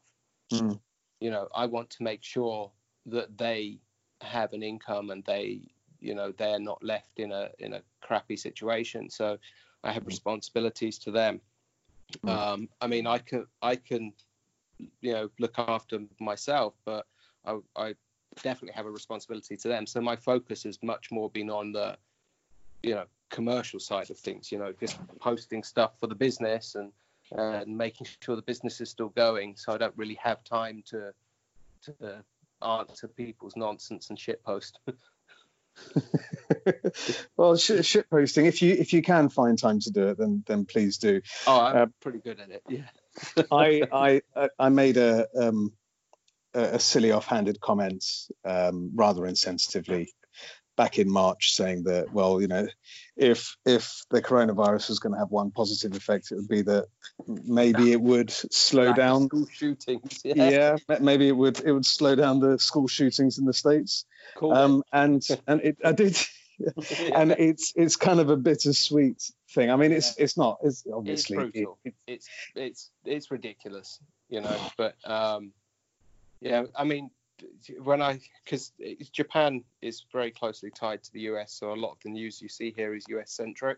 [0.54, 0.80] Mm.
[1.20, 2.72] You know, I want to make sure
[3.08, 3.80] that they
[4.22, 5.62] have an income and they,
[6.00, 9.10] you know, they're not left in a in a crappy situation.
[9.10, 9.38] So
[9.84, 11.42] I have responsibilities to them.
[12.26, 12.30] Mm.
[12.30, 14.14] Um, I mean, I can I can,
[15.02, 17.06] you know, look after myself, but
[17.46, 17.94] I, I
[18.44, 19.86] definitely have a responsibility to them.
[19.86, 21.98] So my focus has much more been on the,
[22.84, 24.52] you know, commercial side of things.
[24.52, 26.92] You know, just posting stuff for the business and
[27.34, 29.56] and making sure the business is still going.
[29.56, 31.14] So I don't really have time to
[31.84, 32.24] to
[32.62, 34.80] answer people's nonsense and shit post.
[37.38, 38.46] well, sh- shit posting.
[38.46, 41.22] If you if you can find time to do it, then then please do.
[41.48, 42.64] Oh, I'm Uh, pretty good at it.
[42.68, 42.90] Yeah.
[43.52, 45.74] I I I- I made a um
[46.54, 48.04] a silly offhanded comment
[48.46, 50.08] um, rather insensitively
[50.78, 52.66] back in March saying that well you know
[53.18, 56.86] if if the coronavirus was going to have one positive effect it would be that
[57.28, 60.22] maybe it would slow down school shootings.
[60.24, 60.50] Yeah.
[60.88, 64.06] yeah maybe it would it would slow down the school shootings in the states
[64.38, 64.54] Cool.
[64.54, 66.18] um and and it I did
[67.16, 69.22] and it's it's kind of a bittersweet
[69.54, 71.80] thing I mean it's it's not it's it's obviously it- brutal.
[71.84, 74.00] it- it's it's it's ridiculous,
[74.30, 74.58] you know.
[74.78, 75.52] But um,
[76.42, 77.12] yeah, I mean,
[77.82, 78.74] when I because
[79.12, 82.50] Japan is very closely tied to the US, so a lot of the news you
[82.50, 83.78] see here is US centric,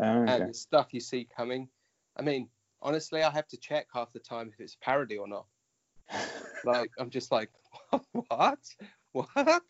[0.00, 0.32] oh, okay.
[0.32, 1.68] and the stuff you see coming.
[2.16, 2.48] I mean,
[2.80, 5.46] honestly, I have to check half the time if it's a parody or not.
[6.66, 7.50] Like, I'm just like,
[7.90, 8.58] what,
[9.34, 9.62] what?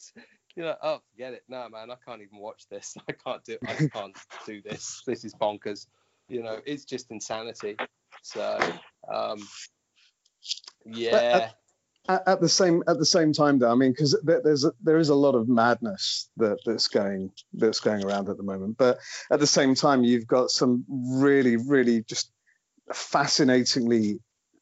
[0.54, 1.42] You're like, oh, forget it.
[1.48, 2.96] No, man, I can't even watch this.
[3.08, 3.58] I can't do.
[3.66, 5.02] I can't do this.
[5.04, 5.88] This is bonkers.
[6.28, 7.76] You know, it's just insanity.
[8.22, 8.60] So,
[9.12, 9.40] um,
[10.86, 11.50] yeah,
[12.08, 14.98] at, at the same at the same time though i mean because there's a, there
[14.98, 18.76] is a lot of madness that that's going that's going around at the moment.
[18.76, 18.98] But
[19.30, 22.30] at the same time you've got some really really just
[22.92, 24.20] fascinatingly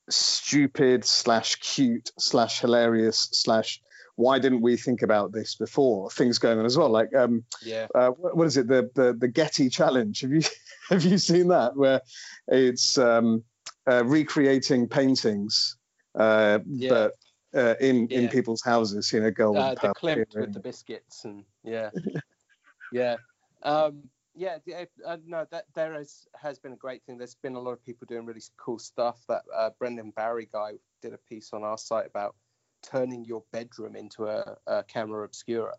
[0.08, 3.80] stupid slash cute slash hilarious slash
[4.16, 6.90] why didn't we think about this before things going on as well?
[6.90, 7.86] Like um yeah.
[7.94, 8.68] uh, what, what is it?
[8.68, 10.20] The, the the getty challenge.
[10.20, 10.42] Have you
[10.90, 11.76] have you seen that?
[11.76, 12.02] Where
[12.48, 13.42] it's um
[13.90, 15.76] uh, recreating paintings
[16.14, 16.90] uh Yeah.
[16.90, 17.12] but
[17.54, 21.44] uh, in in people's houses you know gold Uh, the Klimt with the biscuits and
[21.64, 21.90] yeah,
[22.92, 23.16] yeah,
[23.62, 24.02] um,
[24.34, 24.58] yeah.
[24.66, 27.18] yeah, Uh, no, that there is has been a great thing.
[27.18, 29.20] There's been a lot of people doing really cool stuff.
[29.28, 32.34] That uh, Brendan Barry guy did a piece on our site about
[32.82, 35.74] turning your bedroom into a, a camera obscura.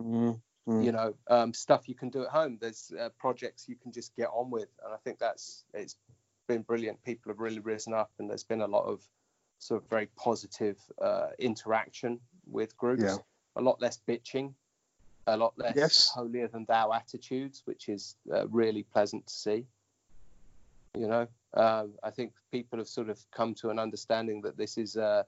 [0.00, 0.84] Mm, mm.
[0.84, 2.58] You know, um, stuff you can do at home.
[2.60, 5.96] There's uh, projects you can just get on with, and I think that's it's
[6.48, 7.02] been brilliant.
[7.04, 9.06] People have really risen up, and there's been a lot of
[9.60, 12.18] sort of very positive uh, interaction
[12.50, 13.02] with groups.
[13.02, 13.16] Yeah.
[13.56, 14.54] A lot less bitching,
[15.26, 16.08] a lot less Yes.
[16.12, 19.66] holier than thou attitudes, which is uh, really pleasant to see.
[20.96, 24.76] You know, um, I think people have sort of come to an understanding that this
[24.78, 25.24] is a,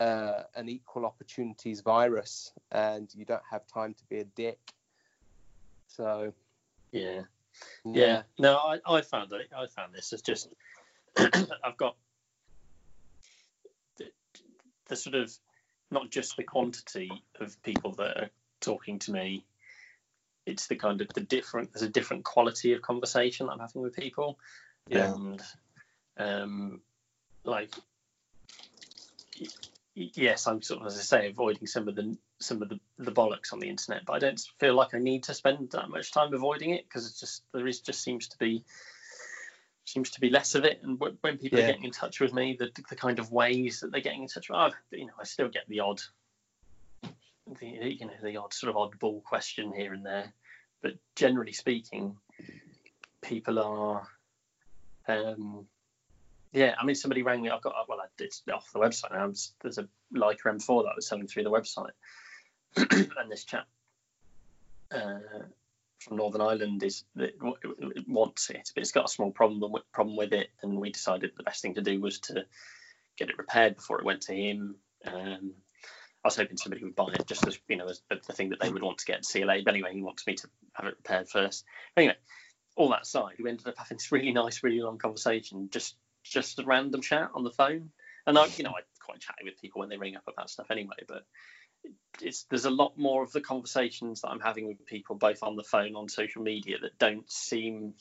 [0.00, 4.58] uh, an equal opportunities virus, and you don't have time to be a dick.
[5.88, 6.32] So
[6.92, 7.22] Yeah.
[7.84, 8.22] Yeah.
[8.38, 9.50] No, I, I found it.
[9.56, 10.48] I found this as just
[11.18, 12.07] I've got the,
[14.88, 15.32] the sort of
[15.90, 17.10] not just the quantity
[17.40, 18.30] of people that are
[18.60, 19.44] talking to me.
[20.46, 21.72] It's the kind of the different.
[21.72, 24.38] There's a different quality of conversation that I'm having with people,
[24.88, 25.14] Yeah.
[25.14, 25.42] and
[26.16, 26.80] um,
[27.44, 27.74] like
[29.94, 33.10] yes, I'm sort of as I say avoiding some of the some of the, the
[33.10, 36.12] bollocks on the internet, but I don't feel like I need to spend that much
[36.12, 38.64] time avoiding it because it's just there is just seems to be
[39.88, 40.80] seems to be less of it.
[40.82, 41.64] And wh- when people Yeah.
[41.64, 44.28] are getting in touch with me, the, the kind of ways that they're getting in
[44.28, 46.00] touch with, oh, you know, I still get the odd,
[47.60, 50.32] the, you know, the odd sort of oddball question here and there,
[50.82, 52.16] but generally speaking,
[53.22, 54.06] people are.
[55.06, 55.66] Um,
[56.52, 57.50] yeah, I mean, somebody rang me.
[57.50, 59.32] I've got well, it's off the website now.
[59.62, 61.92] There's a Leica M4 that I was selling through the website,
[62.76, 63.66] and this chap
[64.90, 65.18] uh,
[65.98, 69.82] from Northern Ireland is that w- wants it, but it's got a small problem with,
[69.92, 72.46] problem with it, and we decided the best thing to do was to
[73.16, 74.76] get it repaired before it went to him.
[75.04, 75.54] Um,
[76.24, 78.50] I was hoping somebody would buy it just as you know as the the thing
[78.50, 79.62] that they would want to get CLA.
[79.64, 81.64] But anyway, he wants me to have it repaired first.
[81.96, 82.16] Anyway,
[82.76, 86.58] all that aside, we ended up having this really nice, really long conversation, just just
[86.58, 87.90] a random chat on the phone.
[88.26, 90.70] And I, you know, I quite chatty with people when they ring up about stuff
[90.70, 90.96] anyway.
[91.06, 91.24] But
[92.20, 95.56] it's there's a lot more of the conversations that I'm having with people, both on
[95.56, 97.94] the phone, on social media, that don't seem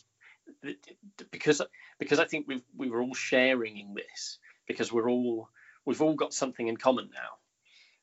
[1.32, 1.62] because
[2.00, 5.50] because I think we've we were all sharing in this because we're all
[5.86, 7.38] we've all got something in common now,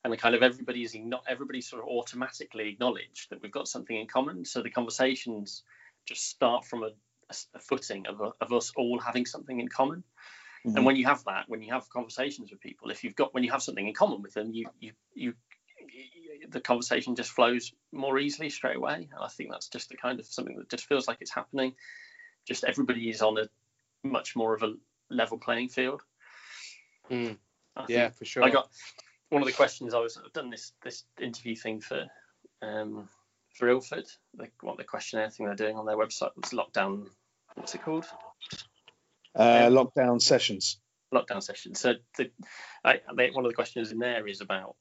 [0.02, 3.96] and the kind of everybody's not everybody's sort of automatically acknowledged that we've got something
[3.96, 4.44] in common.
[4.44, 5.62] So the conversations
[6.06, 6.90] just start from a,
[7.30, 10.04] a, a footing of, of us all having something in common.
[10.66, 10.76] Mhm.
[10.76, 13.44] And when you have that, when you have conversations with people, if you've got when
[13.44, 15.34] you have something in common with them, you you you
[16.48, 19.08] the conversation just flows more easily straight away.
[19.12, 21.74] And I think that's just the kind of something that just feels like it's happening.
[22.46, 23.48] Just everybody is on a
[24.06, 24.74] much more of a
[25.10, 26.02] level playing field.
[27.10, 27.38] Mm.
[27.88, 28.44] Yeah, for sure.
[28.44, 28.68] I got
[29.30, 32.06] one of the questions I was I've done this this interview thing for
[32.62, 33.08] um,
[33.54, 34.06] for Ilford.
[34.34, 37.06] The, what the questionnaire thing they're doing on their website was lockdown.
[37.54, 38.06] What's it called?
[39.34, 40.78] Uh, lockdown sessions.
[41.12, 41.80] Lockdown sessions.
[41.80, 42.30] So the,
[42.84, 44.76] I, they, one of the questions in there is about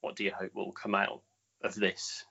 [0.00, 1.22] what do you hope will come out
[1.62, 2.24] of this?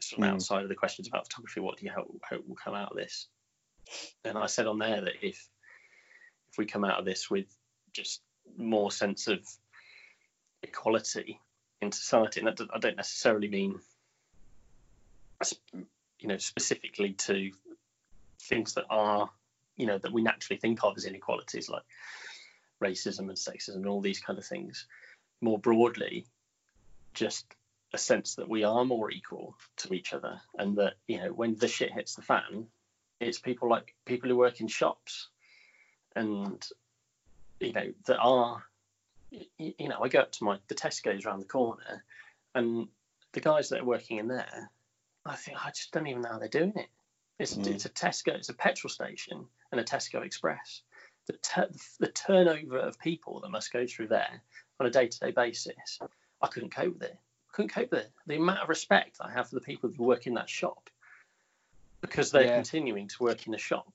[0.00, 0.34] Sort of Mm.
[0.34, 2.96] outside of the questions about photography, what do you hope, hope will come out of
[2.96, 3.28] this?
[4.24, 5.48] And I said on there that if
[6.50, 7.46] if we come out of this with
[7.92, 8.22] just
[8.56, 9.44] more sense of
[10.62, 11.40] equality
[11.80, 13.80] in society, and that, I don't necessarily mean
[16.20, 17.52] you know specifically to
[18.40, 19.30] things that are
[19.76, 21.82] you know that we naturally think of as inequalities like
[22.82, 24.86] racism and sexism and all these kind of things
[25.40, 26.26] more broadly
[27.14, 27.46] just
[27.92, 31.54] a sense that we are more equal to each other and that you know when
[31.56, 32.66] the shit hits the fan
[33.20, 35.28] it's people like people who work in shops
[36.16, 36.66] and
[37.60, 38.62] you know that are
[39.58, 42.04] you know i go up to my the tesco's around the corner
[42.54, 42.88] and
[43.32, 44.70] the guys that are working in there
[45.24, 46.88] i think i just don't even know how they're doing it
[47.38, 47.66] it's, Mm.
[47.68, 50.82] it's a tesco it's a petrol station and a tesco express
[51.26, 51.68] the, tur
[52.00, 54.42] the turnover of people that must go through there
[54.80, 56.00] on a day-to-day basis
[56.42, 57.16] i couldn't cope with it.
[57.16, 58.12] I couldn't cope with it.
[58.26, 60.90] The amount of respect i have for the people who work in that shop
[62.00, 62.54] because they're Yeah.
[62.56, 63.90] continuing to work in the shop.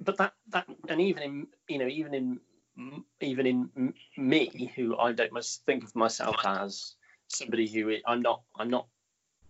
[0.00, 2.40] But that that and even in you know even in
[3.20, 6.94] even in me who i don't must think of myself as
[7.26, 8.86] somebody who i- i'm not i'm not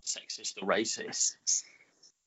[0.03, 1.63] sexist or racist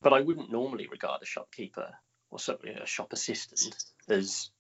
[0.04, 1.92] but i wouldn't normally regard a shopkeeper
[2.30, 4.52] or certainly a shop assistant as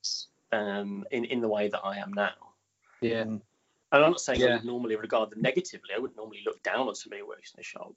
[0.51, 2.33] um in in the way that i am now.
[3.01, 3.25] Yeah.
[3.91, 6.87] And i'm not saying I would normally regard them negatively i wouldn't normally look down
[6.87, 7.93] on somebody who works in a shop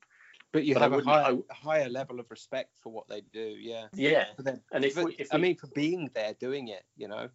[0.52, 3.48] But you But have a higher, I- higher level of respect for what they do.
[3.58, 3.86] Yeah.
[3.92, 6.84] yeah For and if But, we, if I we- mean, for being there, doing it,
[6.96, 7.28] you know.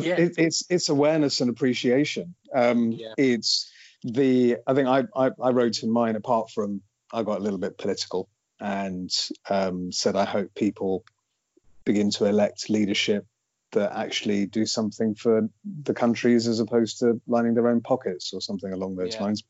[0.00, 0.16] Yeah.
[0.18, 2.34] it, it's it's awareness and appreciation.
[2.54, 3.12] Um, Yeah.
[3.18, 3.70] It's
[4.02, 6.80] the I think I, I I wrote in mine apart from
[7.12, 9.10] I got a little bit political and
[9.50, 11.04] um, said I hope people
[11.84, 13.26] begin to elect leadership
[13.72, 15.48] that actually do something for
[15.82, 19.22] the countries as opposed to lining their own pockets or something along those Yeah.
[19.22, 19.42] lines.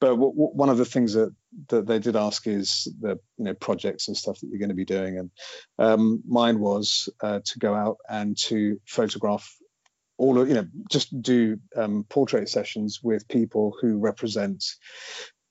[0.00, 1.34] But w- w- one of the things that
[1.68, 4.74] that they did ask is the you know projects and stuff that you're going to
[4.74, 5.30] be doing, and
[5.78, 9.48] um, mine was uh, to go out and to photograph
[10.18, 14.64] all of you know just do um, portrait sessions with people who represent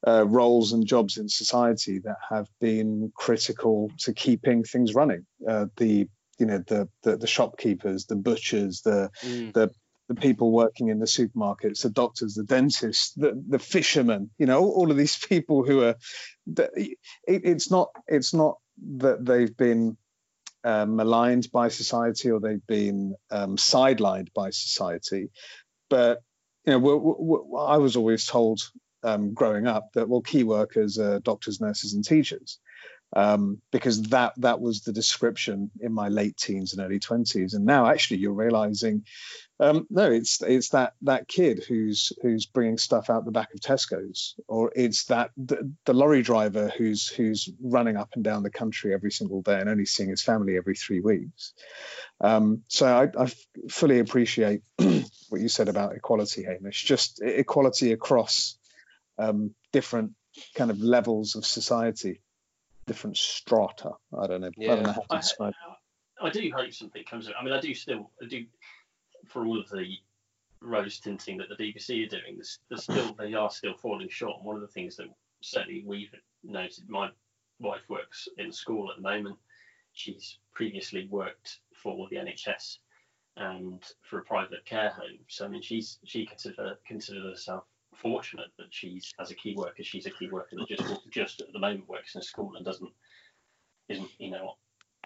[0.08, 5.26] uh, roles and jobs in society that have been critical to keeping things running.
[5.48, 6.08] Uh, the
[6.40, 9.54] you know the, the the shopkeepers, the butchers, the Mm.
[9.54, 9.72] the
[10.16, 14.72] people working in the supermarkets, the doctors, the dentists, the, the fishermen, you know, all,
[14.72, 15.96] all of these people who are,
[16.48, 18.58] it, it's not, it's not
[19.00, 19.98] that they've been
[20.64, 25.30] uh, maligned by society or they've been um, sidelined by society,
[25.90, 26.20] but
[26.66, 28.60] you know, we're, we're, I was always told
[29.04, 32.60] um, growing up that well, key workers are doctors, nurses, and teachers.
[33.16, 37.66] Um, because that that was the description in my late teens and early 20s and
[37.66, 39.06] now actually you're realizing
[39.60, 43.60] um, no, it's it's that that kid who's who's bringing stuff out the back of
[43.60, 48.52] Tesco's, or it's that the, the lorry driver who's who's running up and down the
[48.52, 51.54] country every single day and only seeing his family every three weeks.
[52.22, 53.32] Um, so I
[53.70, 56.84] fully appreciate what you said about equality, Hamish.
[56.84, 58.60] Just equality across
[59.18, 60.12] um, different
[60.54, 62.22] kind of levels of society,
[62.88, 63.92] different strata.
[64.18, 64.52] I don't know.
[64.60, 65.54] I don't know how to I, describe.
[66.22, 67.36] I do hope something comes of it.
[67.40, 68.46] I mean, I do still, I do,
[69.28, 69.86] for all of the
[70.62, 74.38] rose tinting that the BBC are doing, there's, there's still, they are still falling short.
[74.38, 75.08] And one of the things that
[75.42, 76.14] certainly we've
[76.44, 77.10] noted, my
[77.60, 79.38] wife works in school at the moment.
[79.94, 82.78] She's previously worked for the NHS
[83.36, 85.20] and for a private care home.
[85.28, 87.64] So I mean, she's she consider considers herself
[88.02, 91.54] fortunate that she's as a key worker, she's a key worker that just just at
[91.54, 92.92] the moment works in a school and doesn't
[93.90, 94.56] isn't you know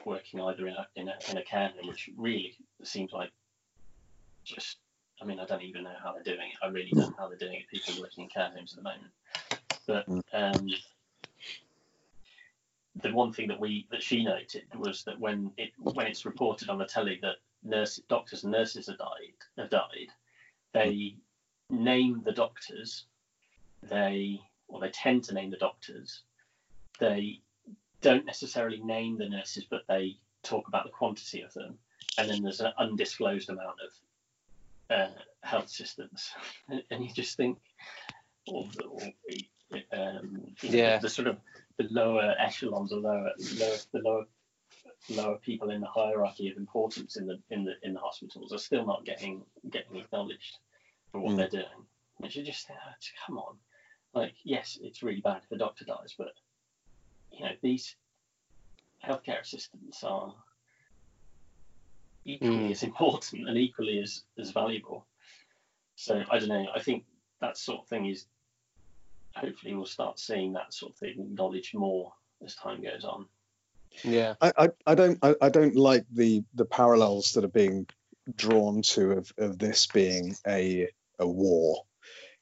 [0.05, 3.31] working either in a in a, in a care home, which really seems like
[4.43, 4.77] just.
[5.21, 6.65] I mean, I don't even know how they're doing it.
[6.65, 7.67] I really don't know how they're doing it.
[7.69, 9.11] People working in care homes at the moment,
[9.85, 10.67] but um,
[13.01, 16.69] the one thing that we that she noted was that when it when it's reported
[16.69, 20.07] on the telly that nurse doctors and nurses have died have died,
[20.73, 21.15] they
[21.71, 23.05] name the doctors.
[23.83, 26.23] They or they tend to name the doctors.
[26.99, 27.41] They
[28.01, 31.77] don't necessarily name the nurses, but they talk about the quantity of them,
[32.17, 33.77] and then there's an undisclosed amount
[34.89, 35.11] of uh,
[35.43, 36.31] health systems,
[36.69, 37.59] and, you just think,
[38.47, 39.01] or, or
[39.93, 40.97] um, Yeah.
[40.97, 41.37] the, sort of
[41.77, 44.25] the lower echelons, the lower, lower, the lower,
[45.09, 48.59] lower people in the hierarchy of importance in the in the in the hospitals are
[48.59, 50.57] still not getting getting acknowledged
[51.11, 51.37] for what Mm.
[51.37, 51.85] they're doing.
[52.17, 52.93] which you just think, oh,
[53.25, 53.57] come on.
[54.13, 56.33] Like, yes, it's really bad if the doctor dies, but
[57.31, 57.95] you know, these
[59.03, 60.35] healthcare assistants are
[62.25, 62.71] equally Mm.
[62.71, 65.07] as important and equally as, as valuable.
[65.95, 66.67] So I don't know.
[66.75, 67.05] I think
[67.39, 68.27] that sort of thing is
[69.35, 72.13] hopefully we'll start seeing that sort of thing acknowledged more
[72.45, 73.25] as time goes on.
[74.03, 74.35] Yeah.
[74.41, 77.87] I, I, I don't I, I don't like the the parallels that are being
[78.35, 80.89] drawn to of, of this being a
[81.21, 81.83] a war.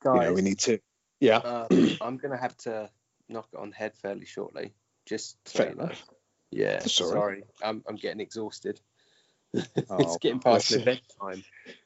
[0.06, 0.80] You know, we need to
[1.20, 1.38] yeah.
[1.38, 1.68] uh,
[2.02, 2.90] I'm gonna have to
[3.28, 4.74] knock it on the head fairly shortly.
[5.06, 5.84] Just so Fair you know.
[5.84, 6.06] enough.
[6.52, 6.74] Yeah.
[6.76, 6.90] Right.
[6.90, 8.80] Sorry, I'm I'm getting exhausted.
[9.54, 11.44] it's Oh, getting past the bedtime.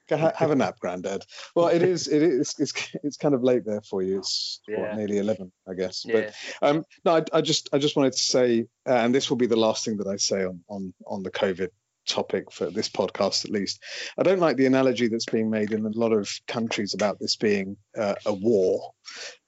[0.38, 1.26] Have a nap, Grandad.
[1.56, 2.08] Well, it is.
[2.08, 2.56] It is.
[2.60, 2.74] It's,
[3.04, 4.20] it's kind of late there for you.
[4.20, 4.82] It's Yeah.
[4.82, 6.04] what, nearly eleven, I guess.
[6.06, 6.32] Yeah.
[6.62, 9.38] But um, no, I, I just I just wanted to say, uh, and this will
[9.38, 11.70] be the last thing that I say on on on the COVID
[12.06, 13.82] topic for this podcast, at least.
[14.18, 17.36] I don't like the analogy that's being made in a lot of countries about this
[17.36, 18.92] being uh, a war.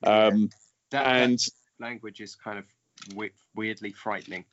[0.04, 0.50] Um,
[0.92, 2.66] That, and that language is kind of
[3.16, 4.46] we- weirdly frightening.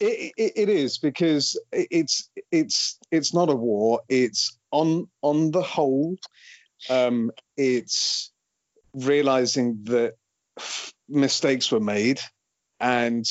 [0.00, 4.00] it, it, it is because it's it's it's not a war.
[4.08, 6.16] It's on on the whole,
[6.90, 8.32] um, it's
[8.92, 10.14] realizing that
[11.08, 12.20] mistakes were made
[12.84, 13.26] and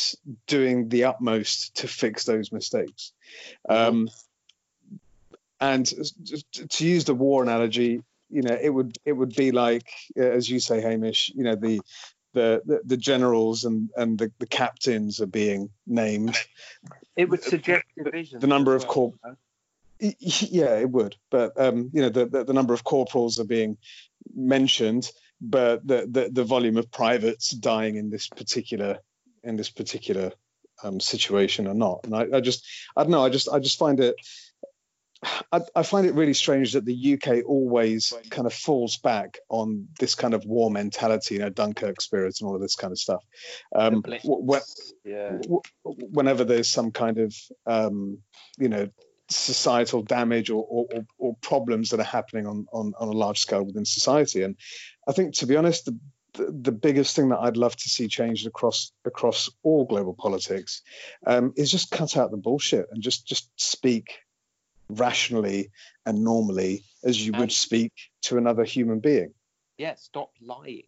[0.48, 3.14] doing the utmost to fix those mistakes.
[3.70, 4.10] Um,
[5.62, 5.86] and
[6.70, 8.02] to use the war analogy,
[8.32, 9.88] you know, it would it would be like,
[10.18, 11.82] as you say, Hamish, you know, the
[12.34, 16.36] the the, generals and and the, the captains are being named.
[17.16, 18.40] It would suggest division.
[18.40, 19.36] the number of well, corp- know?
[20.20, 23.78] Yeah, it would, but um, you know the, the the number of corporals are being
[24.36, 28.98] mentioned, but the, the the volume of privates dying in this particular
[29.44, 30.32] in this particular
[30.84, 32.02] um, situation or not.
[32.06, 32.66] And I, I just
[32.96, 33.24] I don't know.
[33.24, 34.16] I just I just find it.
[35.54, 39.88] I, I find it really strange that the UK always kind of falls back on
[39.98, 43.00] this kind of war mentality, you know, Dunkirk spirit and all of this kind of
[43.00, 43.24] stuff.
[43.74, 45.38] Um, The wh- wh- yeah.
[45.84, 47.34] whenever there's some kind of
[47.66, 48.18] um,
[48.60, 48.90] you know
[49.30, 53.40] societal damage or, or, or- or problems that are happening on, on, on a large
[53.40, 54.58] scale within society and
[55.08, 55.98] i think to be honest the,
[56.34, 60.82] the, the biggest thing that i'd love to see changed across across all global politics
[61.28, 64.20] um, is just cut out the bullshit and just just speak
[64.90, 65.70] rationally
[66.06, 69.34] and normally as you would speak to another human being
[69.78, 69.96] Yeah.
[69.96, 70.84] Stop lying.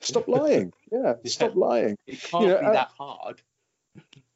[0.00, 3.42] stop lying yeah stop lying It can't know, be I- that hard.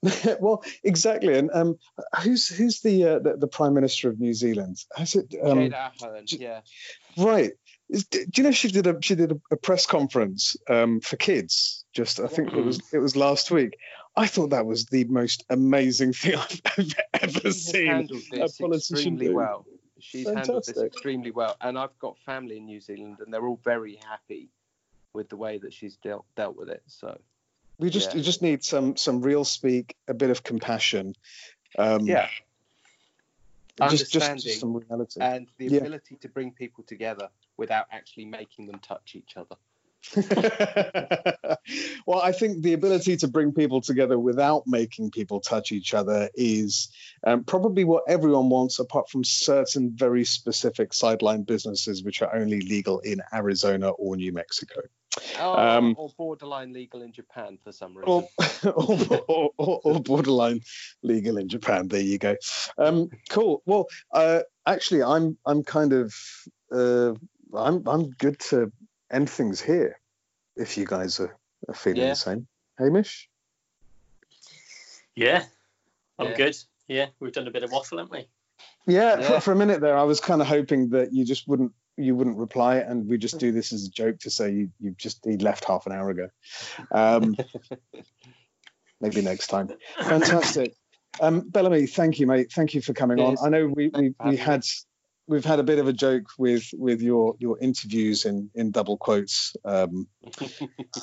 [0.41, 1.37] well, exactly.
[1.39, 1.79] And um,
[2.23, 4.77] who's who's the, uh, the the prime minister of New Zealand?
[4.95, 6.25] Has it um, Jade Ahern.
[6.29, 6.61] Yeah.
[7.17, 7.53] right?
[7.91, 11.85] Do you know she did a she did a, a press conference um, for kids?
[11.93, 13.79] Just I think it was it was last week.
[14.17, 17.87] I thought that was the most amazing thing I've ever, ever She has seen.
[17.87, 19.35] handled a this politician extremely do.
[19.35, 19.67] well.
[19.99, 23.61] She's handled this extremely well, and I've got family in New Zealand, and they're all
[23.65, 24.51] very happy
[25.15, 26.83] with the way that she's dealt dealt with it.
[26.87, 27.19] So
[27.79, 28.17] We just Yeah.
[28.17, 31.15] we just need some some real speak, a bit of compassion.
[31.79, 32.29] Um, yeah,
[33.79, 34.43] just, Understanding.
[34.43, 35.21] just some reality.
[35.21, 35.79] and the Yeah.
[35.79, 39.57] ability to bring people together without actually making them touch each other.
[42.07, 46.31] well, I think the ability to bring people together without making people touch each other
[46.35, 46.89] is
[47.27, 52.61] um, probably what everyone wants, apart from certain very specific sideline businesses which are only
[52.61, 54.81] legal in Arizona or New Mexico.
[55.39, 58.09] Oh, Um, or borderline legal in Japan for some reason.
[58.09, 58.29] Or,
[58.65, 60.61] or, or, or, or borderline
[61.03, 61.89] legal in Japan.
[61.89, 62.37] There you go.
[62.79, 63.63] Um, cool.
[63.67, 66.15] Well, uh, actually, I'm I'm kind of
[66.73, 67.15] uh,
[67.55, 68.73] I'm I'm good to
[69.11, 69.99] end things here.
[70.57, 71.37] If you guys are,
[71.69, 72.11] are feeling Yeah.
[72.11, 72.47] the same,
[72.79, 73.29] Hamish.
[75.15, 75.45] Yeah,
[76.19, 76.37] I'm Yeah.
[76.37, 76.57] good.
[76.89, 78.29] Yeah, we've done a bit of waffle, haven't we?
[78.87, 79.29] Yeah, Yeah.
[79.29, 82.15] For, for a minute there, I was kind of hoping that you just wouldn't you
[82.15, 85.25] wouldn't reply, and we just do this as a joke to say you you just
[85.25, 86.29] he left half an hour ago.
[86.93, 87.37] Um,
[89.01, 89.71] maybe next time.
[89.99, 90.75] Fantastic.
[91.21, 92.53] Um, Bellamy, thank you, mate.
[92.53, 93.37] Thank you for coming on.
[93.43, 94.65] I know we we, we had
[95.27, 98.97] we've had a bit of a joke with with your your interviews in in double
[98.97, 100.07] quotes um,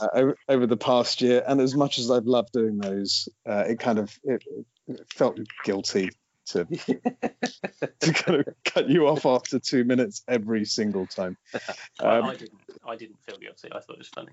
[0.02, 3.66] uh, over, over the past year, and as much as I've loved doing those, uh,
[3.68, 4.44] it kind of it,
[4.88, 6.10] it felt guilty
[6.48, 6.66] to
[8.00, 11.38] to kind of cut you off after two minutes every single time.
[12.00, 12.60] I, Um, I didn't.
[12.86, 13.70] I didn't feel guilty.
[13.72, 14.32] I thought it was funny.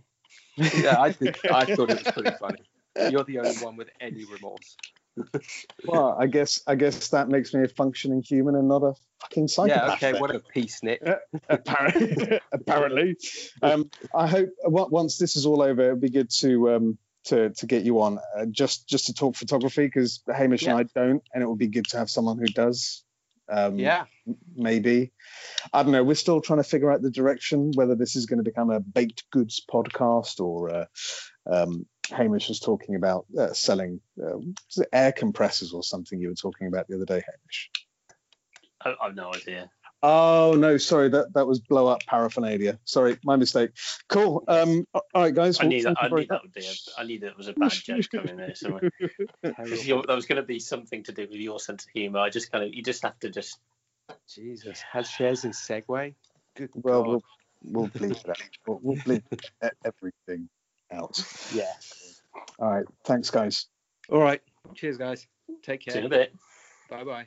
[0.83, 2.63] yeah, I think I thought it was pretty funny.
[3.11, 4.77] You're the only one with any remorse.
[5.85, 9.49] well, I guess I guess that makes me a functioning human and not a fucking
[9.49, 9.87] psychopath.
[9.89, 10.21] yeah, okay, then.
[10.21, 11.03] what a peace, Nick.
[11.49, 12.41] apparently.
[12.53, 13.17] apparently.
[13.63, 17.51] Um, I hope uh, once this is all over, it'd be good to um, to
[17.51, 20.79] to get you on uh, just just to talk photography because Hamish Yeah.
[20.79, 23.05] and I don't, and it would be good to have someone who does.
[23.49, 24.05] Um, Yeah.
[24.55, 25.12] maybe.
[25.73, 26.05] I don't know.
[26.05, 28.79] We're still trying to figure out the direction, whether this is going to become a
[28.81, 30.85] baked goods podcast or uh,
[31.51, 34.39] um, Hamish was talking about uh, selling uh,
[34.93, 37.71] air compressors or something you were talking about the other day, Hamish.
[38.85, 39.71] I, I've no idea.
[40.03, 42.79] Oh no, sorry, that that was blow up paraphernalia.
[42.85, 43.71] Sorry, my mistake.
[44.09, 44.43] Cool.
[44.49, 45.61] Um, all right, guys.
[45.61, 45.97] I knew that.
[46.01, 46.65] I knew that would be.
[46.65, 48.91] A, I knew that was a bad joke coming there somewhere.
[49.57, 52.21] 'Cause your- that was going to be something to do with your sense of humour.
[52.21, 52.73] I just kind of.
[52.73, 53.59] You just have to just.
[54.27, 54.83] Jesus.
[54.91, 56.15] Has shares in Segway?
[56.57, 57.09] Good Well, God.
[57.09, 57.23] we'll
[57.63, 58.39] we'll bleep that.
[58.67, 59.23] We'll, we'll bleep
[59.85, 60.49] everything
[60.91, 61.23] out.
[61.55, 61.65] Yeah.
[62.59, 62.87] All right.
[63.05, 63.67] Thanks, guys.
[64.09, 64.41] All right.
[64.75, 65.27] Cheers, guys.
[65.63, 65.93] Take care.
[65.95, 66.21] See you in care.
[66.23, 66.35] a bit.
[66.89, 67.27] Bye bye.